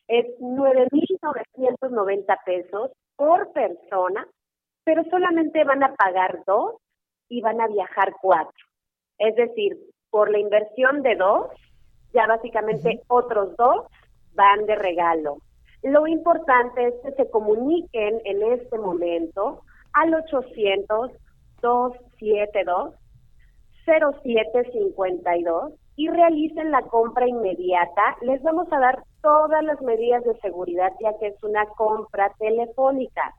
[0.08, 4.28] Es 9.990 pesos por persona
[4.88, 6.76] pero solamente van a pagar dos
[7.28, 8.66] y van a viajar cuatro.
[9.18, 9.78] Es decir,
[10.10, 11.48] por la inversión de dos,
[12.14, 13.86] ya básicamente otros dos
[14.34, 15.40] van de regalo.
[15.84, 21.12] Lo importante es que se comuniquen en este momento al 800
[21.62, 22.94] 272
[23.86, 28.16] 0752 y realicen la compra inmediata.
[28.22, 33.36] Les vamos a dar todas las medidas de seguridad ya que es una compra telefónica.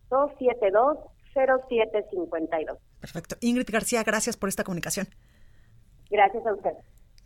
[0.09, 2.77] 800-272-0752.
[2.99, 3.37] Perfecto.
[3.39, 5.07] Ingrid García, gracias por esta comunicación.
[6.09, 6.73] Gracias a usted.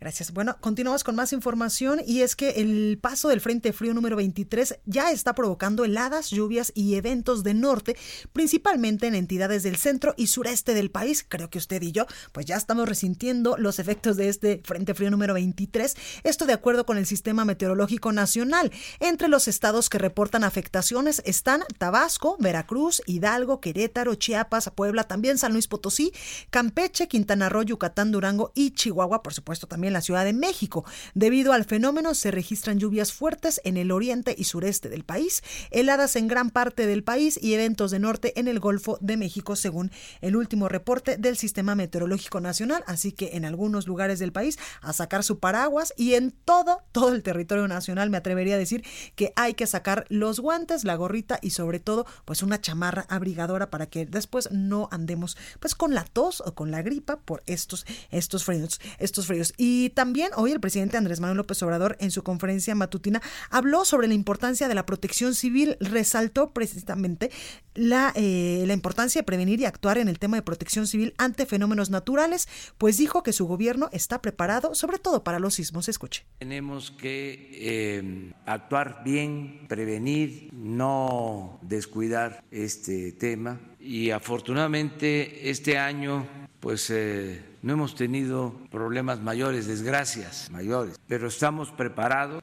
[0.00, 0.32] Gracias.
[0.32, 4.78] Bueno, continuamos con más información y es que el paso del Frente Frío número 23
[4.86, 7.98] ya está provocando heladas, lluvias y eventos de norte,
[8.32, 11.26] principalmente en entidades del centro y sureste del país.
[11.28, 15.10] Creo que usted y yo pues ya estamos resintiendo los efectos de este Frente Frío
[15.10, 15.94] número 23,
[16.24, 18.72] esto de acuerdo con el Sistema Meteorológico Nacional.
[19.00, 25.52] Entre los estados que reportan afectaciones están Tabasco, Veracruz, Hidalgo, Querétaro, Chiapas, Puebla, también San
[25.52, 26.14] Luis Potosí,
[26.48, 30.84] Campeche, Quintana Roo, Yucatán, Durango y Chihuahua, por supuesto también la Ciudad de México.
[31.14, 36.16] Debido al fenómeno se registran lluvias fuertes en el oriente y sureste del país, heladas
[36.16, 39.90] en gran parte del país y eventos de norte en el Golfo de México, según
[40.20, 42.84] el último reporte del Sistema Meteorológico Nacional.
[42.86, 47.14] Así que en algunos lugares del país a sacar su paraguas y en todo, todo
[47.14, 48.84] el territorio nacional me atrevería a decir
[49.14, 53.70] que hay que sacar los guantes, la gorrita y sobre todo pues una chamarra abrigadora
[53.70, 57.86] para que después no andemos pues con la tos o con la gripa por estos,
[58.10, 59.54] estos fríos, estos fríos.
[59.56, 63.86] Y Y también hoy el presidente Andrés Manuel López Obrador en su conferencia matutina habló
[63.86, 67.30] sobre la importancia de la protección civil, resaltó precisamente
[67.74, 71.46] la, eh, la importancia de prevenir y actuar en el tema de protección civil ante
[71.46, 75.88] fenómenos naturales, pues dijo que su gobierno está preparado sobre todo para los sismos.
[75.88, 76.26] Escuche.
[76.40, 86.90] Tenemos que eh, actuar bien, prevenir, no descuidar este tema y afortunadamente este año pues
[86.90, 92.42] eh, no hemos tenido problemas mayores, desgracias mayores, pero estamos preparados.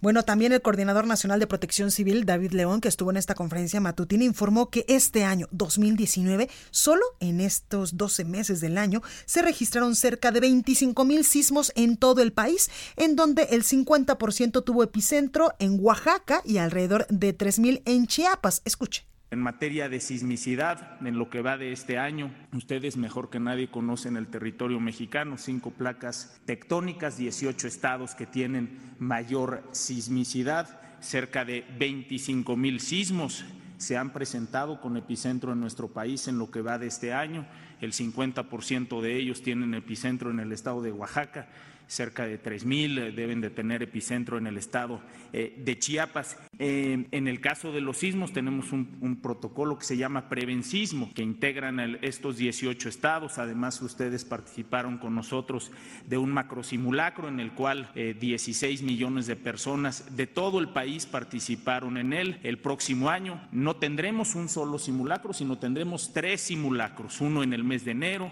[0.00, 3.80] Bueno, también el Coordinador Nacional de Protección Civil, David León, que estuvo en esta conferencia
[3.80, 9.96] matutina, informó que este año 2019, solo en estos 12 meses del año, se registraron
[9.96, 15.54] cerca de 25 mil sismos en todo el país, en donde el 50% tuvo epicentro
[15.58, 18.60] en Oaxaca y alrededor de 3 mil en Chiapas.
[18.66, 19.13] Escuche.
[19.34, 23.68] En materia de sismicidad, en lo que va de este año, ustedes mejor que nadie
[23.68, 31.64] conocen el territorio mexicano, cinco placas tectónicas, 18 estados que tienen mayor sismicidad, cerca de
[31.80, 33.44] 25 mil sismos
[33.76, 37.44] se han presentado con epicentro en nuestro país en lo que va de este año.
[37.80, 41.48] El 50% de ellos tienen epicentro en el estado de Oaxaca
[41.86, 45.00] cerca de 3.000 eh, deben de tener epicentro en el estado
[45.32, 46.38] eh, de Chiapas.
[46.58, 51.22] Eh, en el caso de los sismos tenemos un, protocolo que se llama Prevencismo, que
[51.22, 53.38] integran estos 18 estados.
[53.38, 55.70] Además, ustedes participaron con nosotros
[56.06, 61.96] de un macrosimulacro en el cual 16 millones de personas de todo el país participaron
[61.96, 62.38] en él.
[62.42, 67.64] El próximo año no tendremos un solo simulacro, sino tendremos tres simulacros, uno en el
[67.64, 68.30] mes de enero,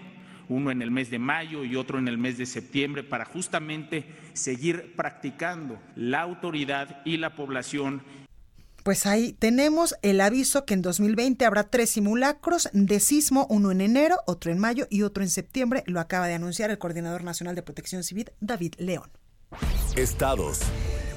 [0.49, 4.05] uno en el mes de mayo y otro en el mes de septiembre, para justamente
[4.33, 8.01] seguir practicando la autoridad y la población
[8.83, 13.79] pues ahí tenemos el aviso que en 2020 habrá tres simulacros de sismo, uno en
[13.79, 15.83] enero, otro en mayo y otro en septiembre.
[15.87, 19.09] Lo acaba de anunciar el Coordinador Nacional de Protección Civil, David León.
[19.95, 20.59] Estados.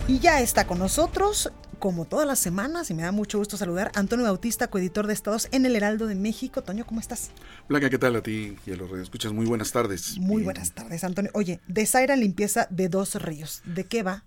[0.07, 3.91] Y ya está con nosotros, como todas las semanas, y me da mucho gusto saludar,
[3.95, 6.63] Antonio Bautista, coeditor de Estados en el Heraldo de México.
[6.63, 7.31] Toño, ¿cómo estás?
[7.69, 9.33] Blanca, ¿qué tal a ti y a los escuchas?
[9.33, 10.19] Muy buenas tardes.
[10.19, 11.31] Muy buenas tardes, Antonio.
[11.35, 13.63] Oye, desaira limpieza de dos ríos.
[13.65, 14.25] ¿De qué va?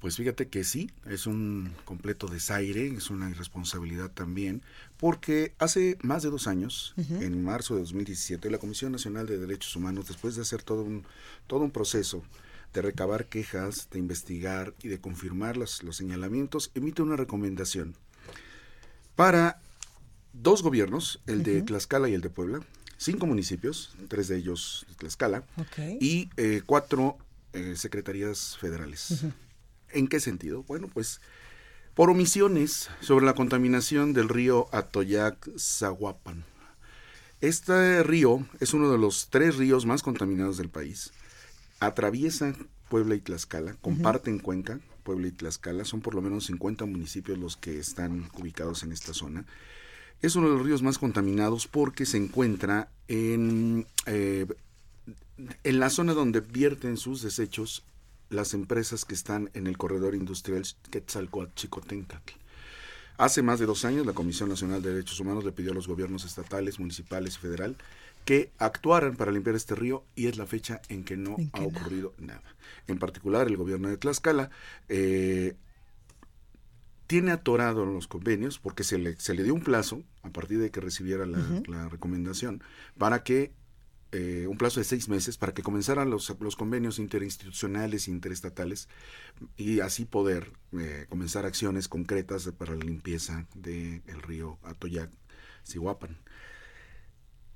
[0.00, 4.62] Pues fíjate que sí, es un completo desaire, es una irresponsabilidad también,
[4.96, 9.76] porque hace más de dos años, en marzo de 2017, la Comisión Nacional de Derechos
[9.76, 11.04] Humanos, después de hacer todo un,
[11.46, 12.22] todo un proceso,
[12.72, 17.96] de recabar quejas, de investigar y de confirmar los, los señalamientos, emite una recomendación
[19.16, 19.60] para
[20.32, 22.60] dos gobiernos, el de Tlaxcala y el de Puebla,
[22.96, 25.44] cinco municipios, tres de ellos de Tlaxcala,
[26.00, 27.18] y eh, cuatro
[27.52, 29.24] eh, secretarías federales.
[29.90, 30.62] ¿En qué sentido?
[30.62, 31.20] Bueno, pues
[31.94, 36.44] por omisiones sobre la contaminación del río Atoyac-Zahuapan.
[37.40, 41.10] Este río es uno de los tres ríos más contaminados del país
[41.80, 42.54] atraviesa
[42.88, 47.56] Puebla y Tlaxcala, comparten cuenca, Puebla y Tlaxcala, son por lo menos 50 municipios los
[47.56, 49.46] que están ubicados en esta zona.
[50.22, 54.46] Es uno de los ríos más contaminados porque se encuentra en, eh,
[55.64, 57.84] en la zona donde vierten sus desechos
[58.28, 62.34] las empresas que están en el corredor industrial Quetzalcoatl-Chicotencatl.
[63.16, 65.88] Hace más de dos años, la Comisión Nacional de Derechos Humanos le pidió a los
[65.88, 67.76] gobiernos estatales, municipales y federal
[68.30, 72.14] que actuaran para limpiar este río y es la fecha en que no ha ocurrido
[72.16, 72.44] nada.
[72.86, 74.50] En particular, el gobierno de Tlaxcala
[74.88, 75.56] eh,
[77.08, 80.70] tiene atorado los convenios porque se le, se le dio un plazo a partir de
[80.70, 82.62] que recibiera la, recomendación
[82.96, 83.52] para que
[84.12, 88.88] eh, un plazo de seis meses para que comenzaran los, los convenios interinstitucionales e interestatales
[89.56, 95.10] y así poder eh, comenzar acciones concretas para la limpieza del río Atoyac,
[95.64, 96.16] Sihuapan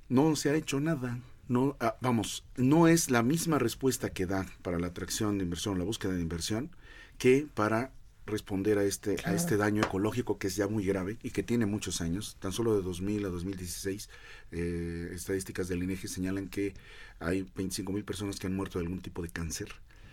[0.09, 1.19] no se ha hecho nada.
[1.49, 5.79] No, ah, vamos, no es la misma respuesta que da para la atracción de inversión,
[5.79, 6.71] la búsqueda de inversión,
[7.19, 7.93] que para
[8.27, 11.67] responder a este, a este daño ecológico que es ya muy grave y que tiene
[11.67, 12.37] muchos años.
[12.41, 14.09] Tan solo de 2000 a 2016,
[14.53, 16.75] eh, estadísticas del INEGI señalan que
[17.21, 19.69] hay 25 mil personas que han muerto de algún tipo de cáncer.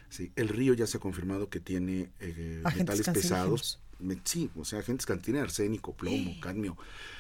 [0.10, 3.80] Sí, el río ya se ha confirmado que tiene eh, metales pesados.
[4.24, 6.78] Sí, o sea, agentes que tiene arsénico, plomo, cadmio.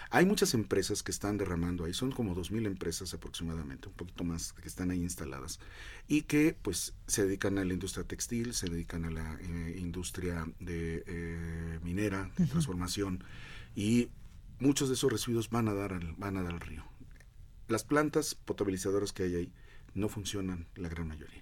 [0.09, 4.51] Hay muchas empresas que están derramando ahí, son como 2.000 empresas aproximadamente, un poquito más
[4.51, 5.59] que están ahí instaladas
[6.07, 10.45] y que pues se dedican a la industria textil, se dedican a la eh, industria
[10.59, 13.23] de eh, minera, de transformación
[13.73, 14.09] y
[14.59, 16.83] muchos de esos residuos van a dar al, van a dar al río.
[17.69, 19.53] Las plantas potabilizadoras que hay ahí
[19.93, 21.40] no funcionan la gran mayoría.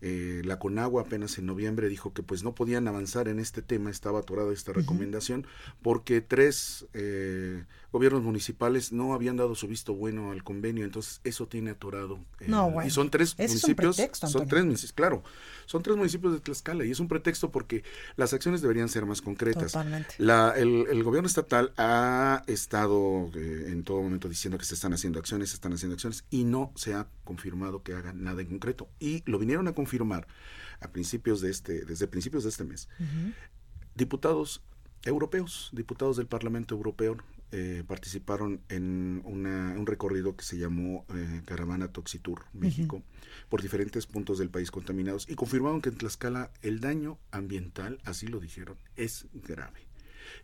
[0.00, 3.90] Eh, la Conagua apenas en noviembre dijo que pues no podían avanzar en este tema,
[3.90, 5.46] estaba atorada esta recomendación,
[5.82, 11.46] porque tres eh, gobiernos municipales no habían dado su visto bueno al convenio, entonces eso
[11.48, 12.18] tiene atorado.
[12.40, 15.22] eh, No, bueno, y son tres ese es un municipios, pretexto, son tres municipios, claro,
[15.66, 17.84] son tres municipios de Tlaxcala y es un pretexto porque
[18.16, 19.72] las acciones deberían ser más concretas.
[19.72, 20.14] Totalmente.
[20.18, 24.92] La, el, el gobierno estatal ha estado eh, en todo momento diciendo que se están
[24.92, 28.48] haciendo acciones, se están haciendo acciones y no se ha confirmado que hagan nada en
[28.48, 28.88] concreto.
[28.98, 30.26] Y lo vinieron a confirmar
[30.80, 32.88] a principios de este, desde principios de este mes.
[33.94, 34.62] Diputados
[35.04, 37.16] europeos, diputados del Parlamento Europeo
[37.52, 43.02] eh, participaron en una- un recorrido que se llamó eh, Caravana Toxitur México
[43.48, 48.26] por diferentes puntos del país contaminados y confirmaron que en Tlaxcala el daño ambiental, así
[48.26, 49.80] lo dijeron, es grave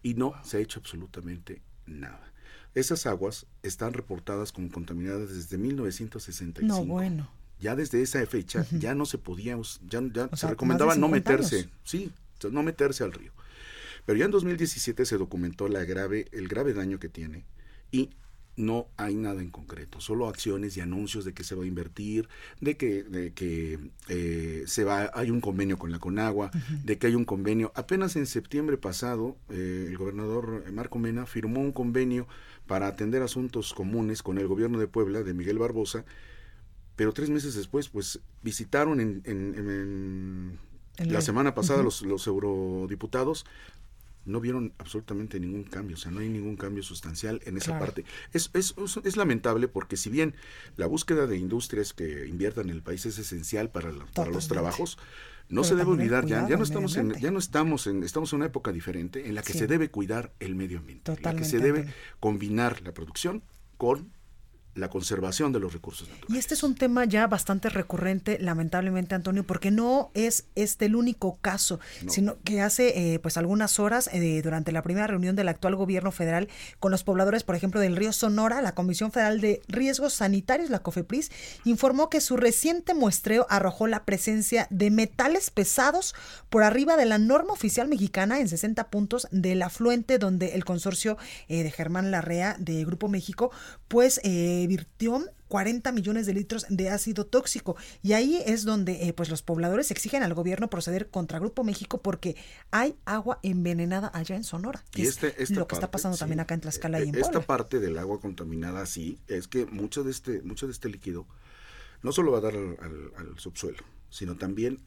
[0.02, 2.32] y no se ha hecho absolutamente nada.
[2.74, 6.66] Esas aguas están reportadas como contaminadas desde 1965.
[6.66, 7.28] No, bueno.
[7.60, 11.30] Ya desde esa fecha ya no se podía, ya, ya se sea, recomendaba no 50
[11.30, 11.70] meterse, años.
[11.84, 12.10] sí,
[12.50, 13.32] no meterse al río.
[14.06, 17.44] Pero ya en 2017 se documentó la grave, el grave daño que tiene
[17.90, 18.10] y
[18.56, 22.28] no hay nada en concreto, solo acciones y anuncios de que se va a invertir,
[22.60, 26.52] de que, de que eh, se va, hay un convenio con la Conagua,
[26.84, 27.72] de que hay un convenio.
[27.74, 32.28] Apenas en septiembre pasado, eh, el gobernador Marco Mena firmó un convenio
[32.68, 36.04] para atender asuntos comunes con el gobierno de Puebla, de Miguel Barbosa,
[36.94, 40.58] pero tres meses después, pues visitaron en, en- en-
[40.96, 43.46] En la semana pasada los, los eurodiputados
[44.26, 47.84] no vieron absolutamente ningún cambio, o sea, no hay ningún cambio sustancial en esa Claro.
[47.86, 48.04] parte.
[48.32, 50.34] Es, es, es- lamentable porque si bien
[50.76, 54.48] la búsqueda de industrias que inviertan en el país es esencial para, la- para los
[54.48, 54.96] trabajos,
[55.48, 58.32] no Pero se debe olvidar, ya, ya no estamos en, ya no estamos en, estamos
[58.32, 59.58] en una época diferente en la que Sí.
[59.58, 61.86] se debe cuidar el medio ambiente, en la que se debe
[62.18, 63.42] combinar la producción
[63.76, 64.10] con
[64.74, 66.34] la conservación de los recursos naturales.
[66.34, 70.96] Y este es un tema ya bastante recurrente, lamentablemente, Antonio, porque no es este el
[70.96, 72.10] único caso, No.
[72.12, 76.10] sino que hace eh, pues algunas horas, eh, durante la primera reunión del actual gobierno
[76.12, 76.48] federal
[76.80, 80.80] con los pobladores, por ejemplo, del río Sonora, la Comisión Federal de Riesgos Sanitarios, la
[80.80, 81.30] COFEPRIS,
[81.64, 86.14] informó que su reciente muestreo arrojó la presencia de metales pesados
[86.50, 91.16] por arriba de la norma oficial mexicana en 60 puntos del afluente donde el consorcio
[91.48, 93.50] eh, de Germán Larrea de Grupo México,
[93.94, 97.76] pues eh, virtió 40 millones de litros de ácido tóxico.
[98.02, 102.02] Y ahí es donde eh, pues los pobladores exigen al gobierno proceder contra Grupo México
[102.02, 102.34] porque
[102.72, 104.82] hay agua envenenada allá en Sonora.
[104.90, 107.02] que Y es este- esta lo que está pasando sí, también acá en Tlaxcala y
[107.04, 107.46] eh, en Esta Puebla.
[107.46, 111.24] parte del agua contaminada, sí, es que mucho de este, mucho de este líquido
[112.02, 113.78] no solo va a dar al, al- al subsuelo,
[114.10, 114.80] sino también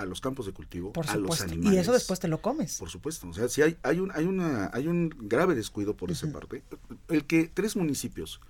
[0.00, 1.74] a los campos de cultivo, Por a los animales.
[1.74, 2.78] Y eso después te lo comes.
[2.78, 3.28] Por supuesto.
[3.28, 6.62] O sea, si hay, hay un, hay una, hay un grave descuido por esa parte.
[7.08, 8.40] El que tres municipios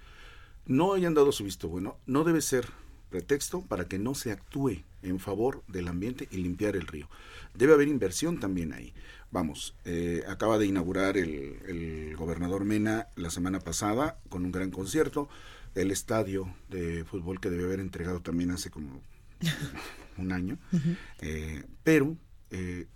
[0.67, 2.69] no hayan dado su visto bueno, no debe ser
[3.11, 7.09] pretexto para que no se actúe en favor del ambiente y limpiar el río.
[7.55, 8.95] Debe haber inversión también ahí.
[9.33, 14.71] Vamos, eh, acaba de inaugurar el, el gobernador Mena la semana pasada con un gran
[14.71, 15.29] concierto,
[15.75, 19.01] el estadio de fútbol que debe haber entregado también hace como
[20.21, 20.59] un año,
[21.21, 22.17] eh, pero
[22.51, 22.87] eh,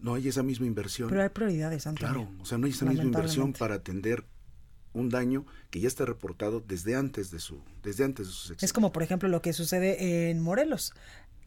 [0.00, 1.08] no hay esa misma inversión.
[1.08, 2.14] Pero hay prioridades, Antonio.
[2.14, 4.24] Claro, o sea, no hay esa misma inversión para atender
[4.94, 8.72] un daño que ya está reportado desde antes de su, desde antes de sus Es
[8.72, 10.92] como, por ejemplo, lo que sucede en Morelos.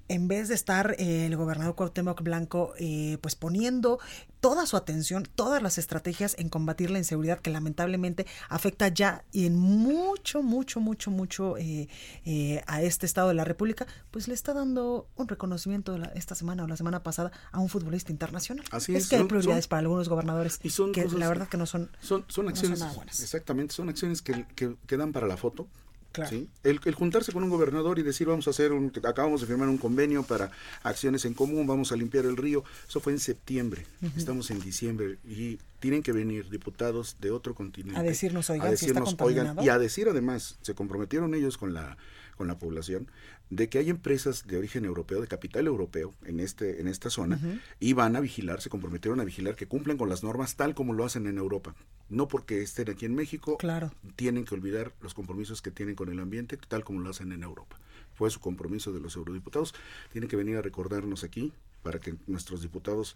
[0.08, 4.00] En vez de estar eh, el gobernador Cuauhtémoc Blanco eh, pues poniendo
[4.46, 9.48] toda su atención, todas las estrategias en combatir la inseguridad que lamentablemente afecta ya y
[9.48, 11.88] en mucho, mucho, mucho, mucho eh,
[12.26, 16.12] eh, a este estado de la República, pues le está dando un reconocimiento de la-
[16.14, 18.64] esta semana o la semana pasada a un futbolista internacional.
[18.70, 21.28] Así es es, que hay prioridades son- para algunos gobernadores y son que cosas- la
[21.28, 23.20] verdad que no son, son, son no acciones, nada buenas.
[23.22, 25.68] exactamente, son acciones que, que, que dan para la foto.
[26.16, 26.30] Claro.
[26.30, 26.48] ¿sí?
[26.64, 29.68] El, el juntarse con un gobernador y decir vamos a hacer un, acabamos de firmar
[29.68, 30.52] un convenio para
[30.84, 33.86] acciones en común, vamos a limpiar el río, eso fue en septiembre,
[34.16, 38.70] estamos en diciembre y tienen que venir diputados de otro continente A decirnos, oigan, a
[38.78, 39.66] si está decirnos, oigan, contaminado.
[39.66, 41.98] y a decir además, se comprometieron ellos con la
[42.36, 43.08] con la población
[43.50, 47.40] de que hay empresas de origen europeo, de capital europeo en este en esta zona
[47.80, 50.94] y van a vigilar, se comprometieron a vigilar que cumplan con las normas tal como
[50.94, 51.76] lo hacen en Europa.
[52.10, 53.92] No porque estén aquí en México, Claro.
[54.16, 57.44] tienen que olvidar los compromisos que tienen con el ambiente tal como lo hacen en
[57.44, 57.78] Europa.
[58.14, 59.74] Fue su compromiso de los eurodiputados.
[60.12, 61.52] Tienen que venir a recordarnos aquí
[61.84, 63.16] para que nuestros diputados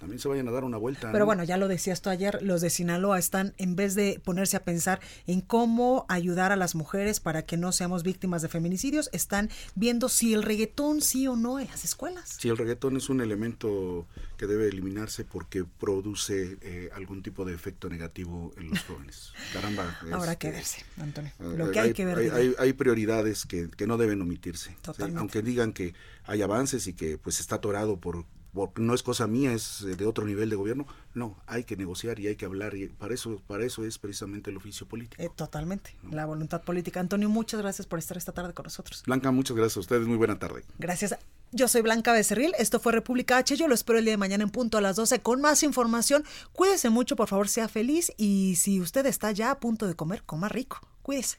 [0.00, 1.12] también se vayan a dar una vuelta.
[1.12, 4.56] Pero bueno, ya lo decías tú ayer, los de Sinaloa están, en vez de ponerse
[4.56, 9.10] a pensar en cómo ayudar a las mujeres para que no seamos víctimas de feminicidios,
[9.12, 12.38] están viendo si el reggaetón sí o no en las escuelas.
[12.40, 14.06] Sí, el reggaetón es un elemento
[14.38, 19.34] que debe eliminarse porque produce eh, algún tipo de efecto negativo en los jóvenes.
[19.52, 19.98] Caramba.
[20.12, 21.30] Habrá que verse, Antonio.
[21.40, 22.32] Eh, lo que hay, que ver.
[22.32, 24.74] Hay, hay, prioridades que, que, no deben omitirse.
[25.14, 25.92] Aunque digan que
[26.24, 30.06] hay avances y que pues está atorado por porque no es cosa mía, es de
[30.06, 30.86] otro nivel de gobierno.
[31.14, 34.50] No, hay que negociar y hay que hablar y para eso, para eso es precisamente
[34.50, 35.22] el oficio político.
[35.22, 37.00] Eh, totalmente, la voluntad política.
[37.00, 39.02] Antonio, muchas gracias por estar esta tarde con nosotros.
[39.06, 40.64] Blanca, muchas gracias a ustedes, muy buena tarde.
[40.78, 41.16] Gracias.
[41.52, 44.44] Yo soy Blanca Becerril, esto fue República H, yo lo espero el día de mañana
[44.44, 46.24] en punto a las 12 con más información.
[46.52, 50.22] Cuídese mucho, por favor, sea feliz y si usted está ya a punto de comer,
[50.22, 50.78] coma rico.
[51.02, 51.38] Cuídese.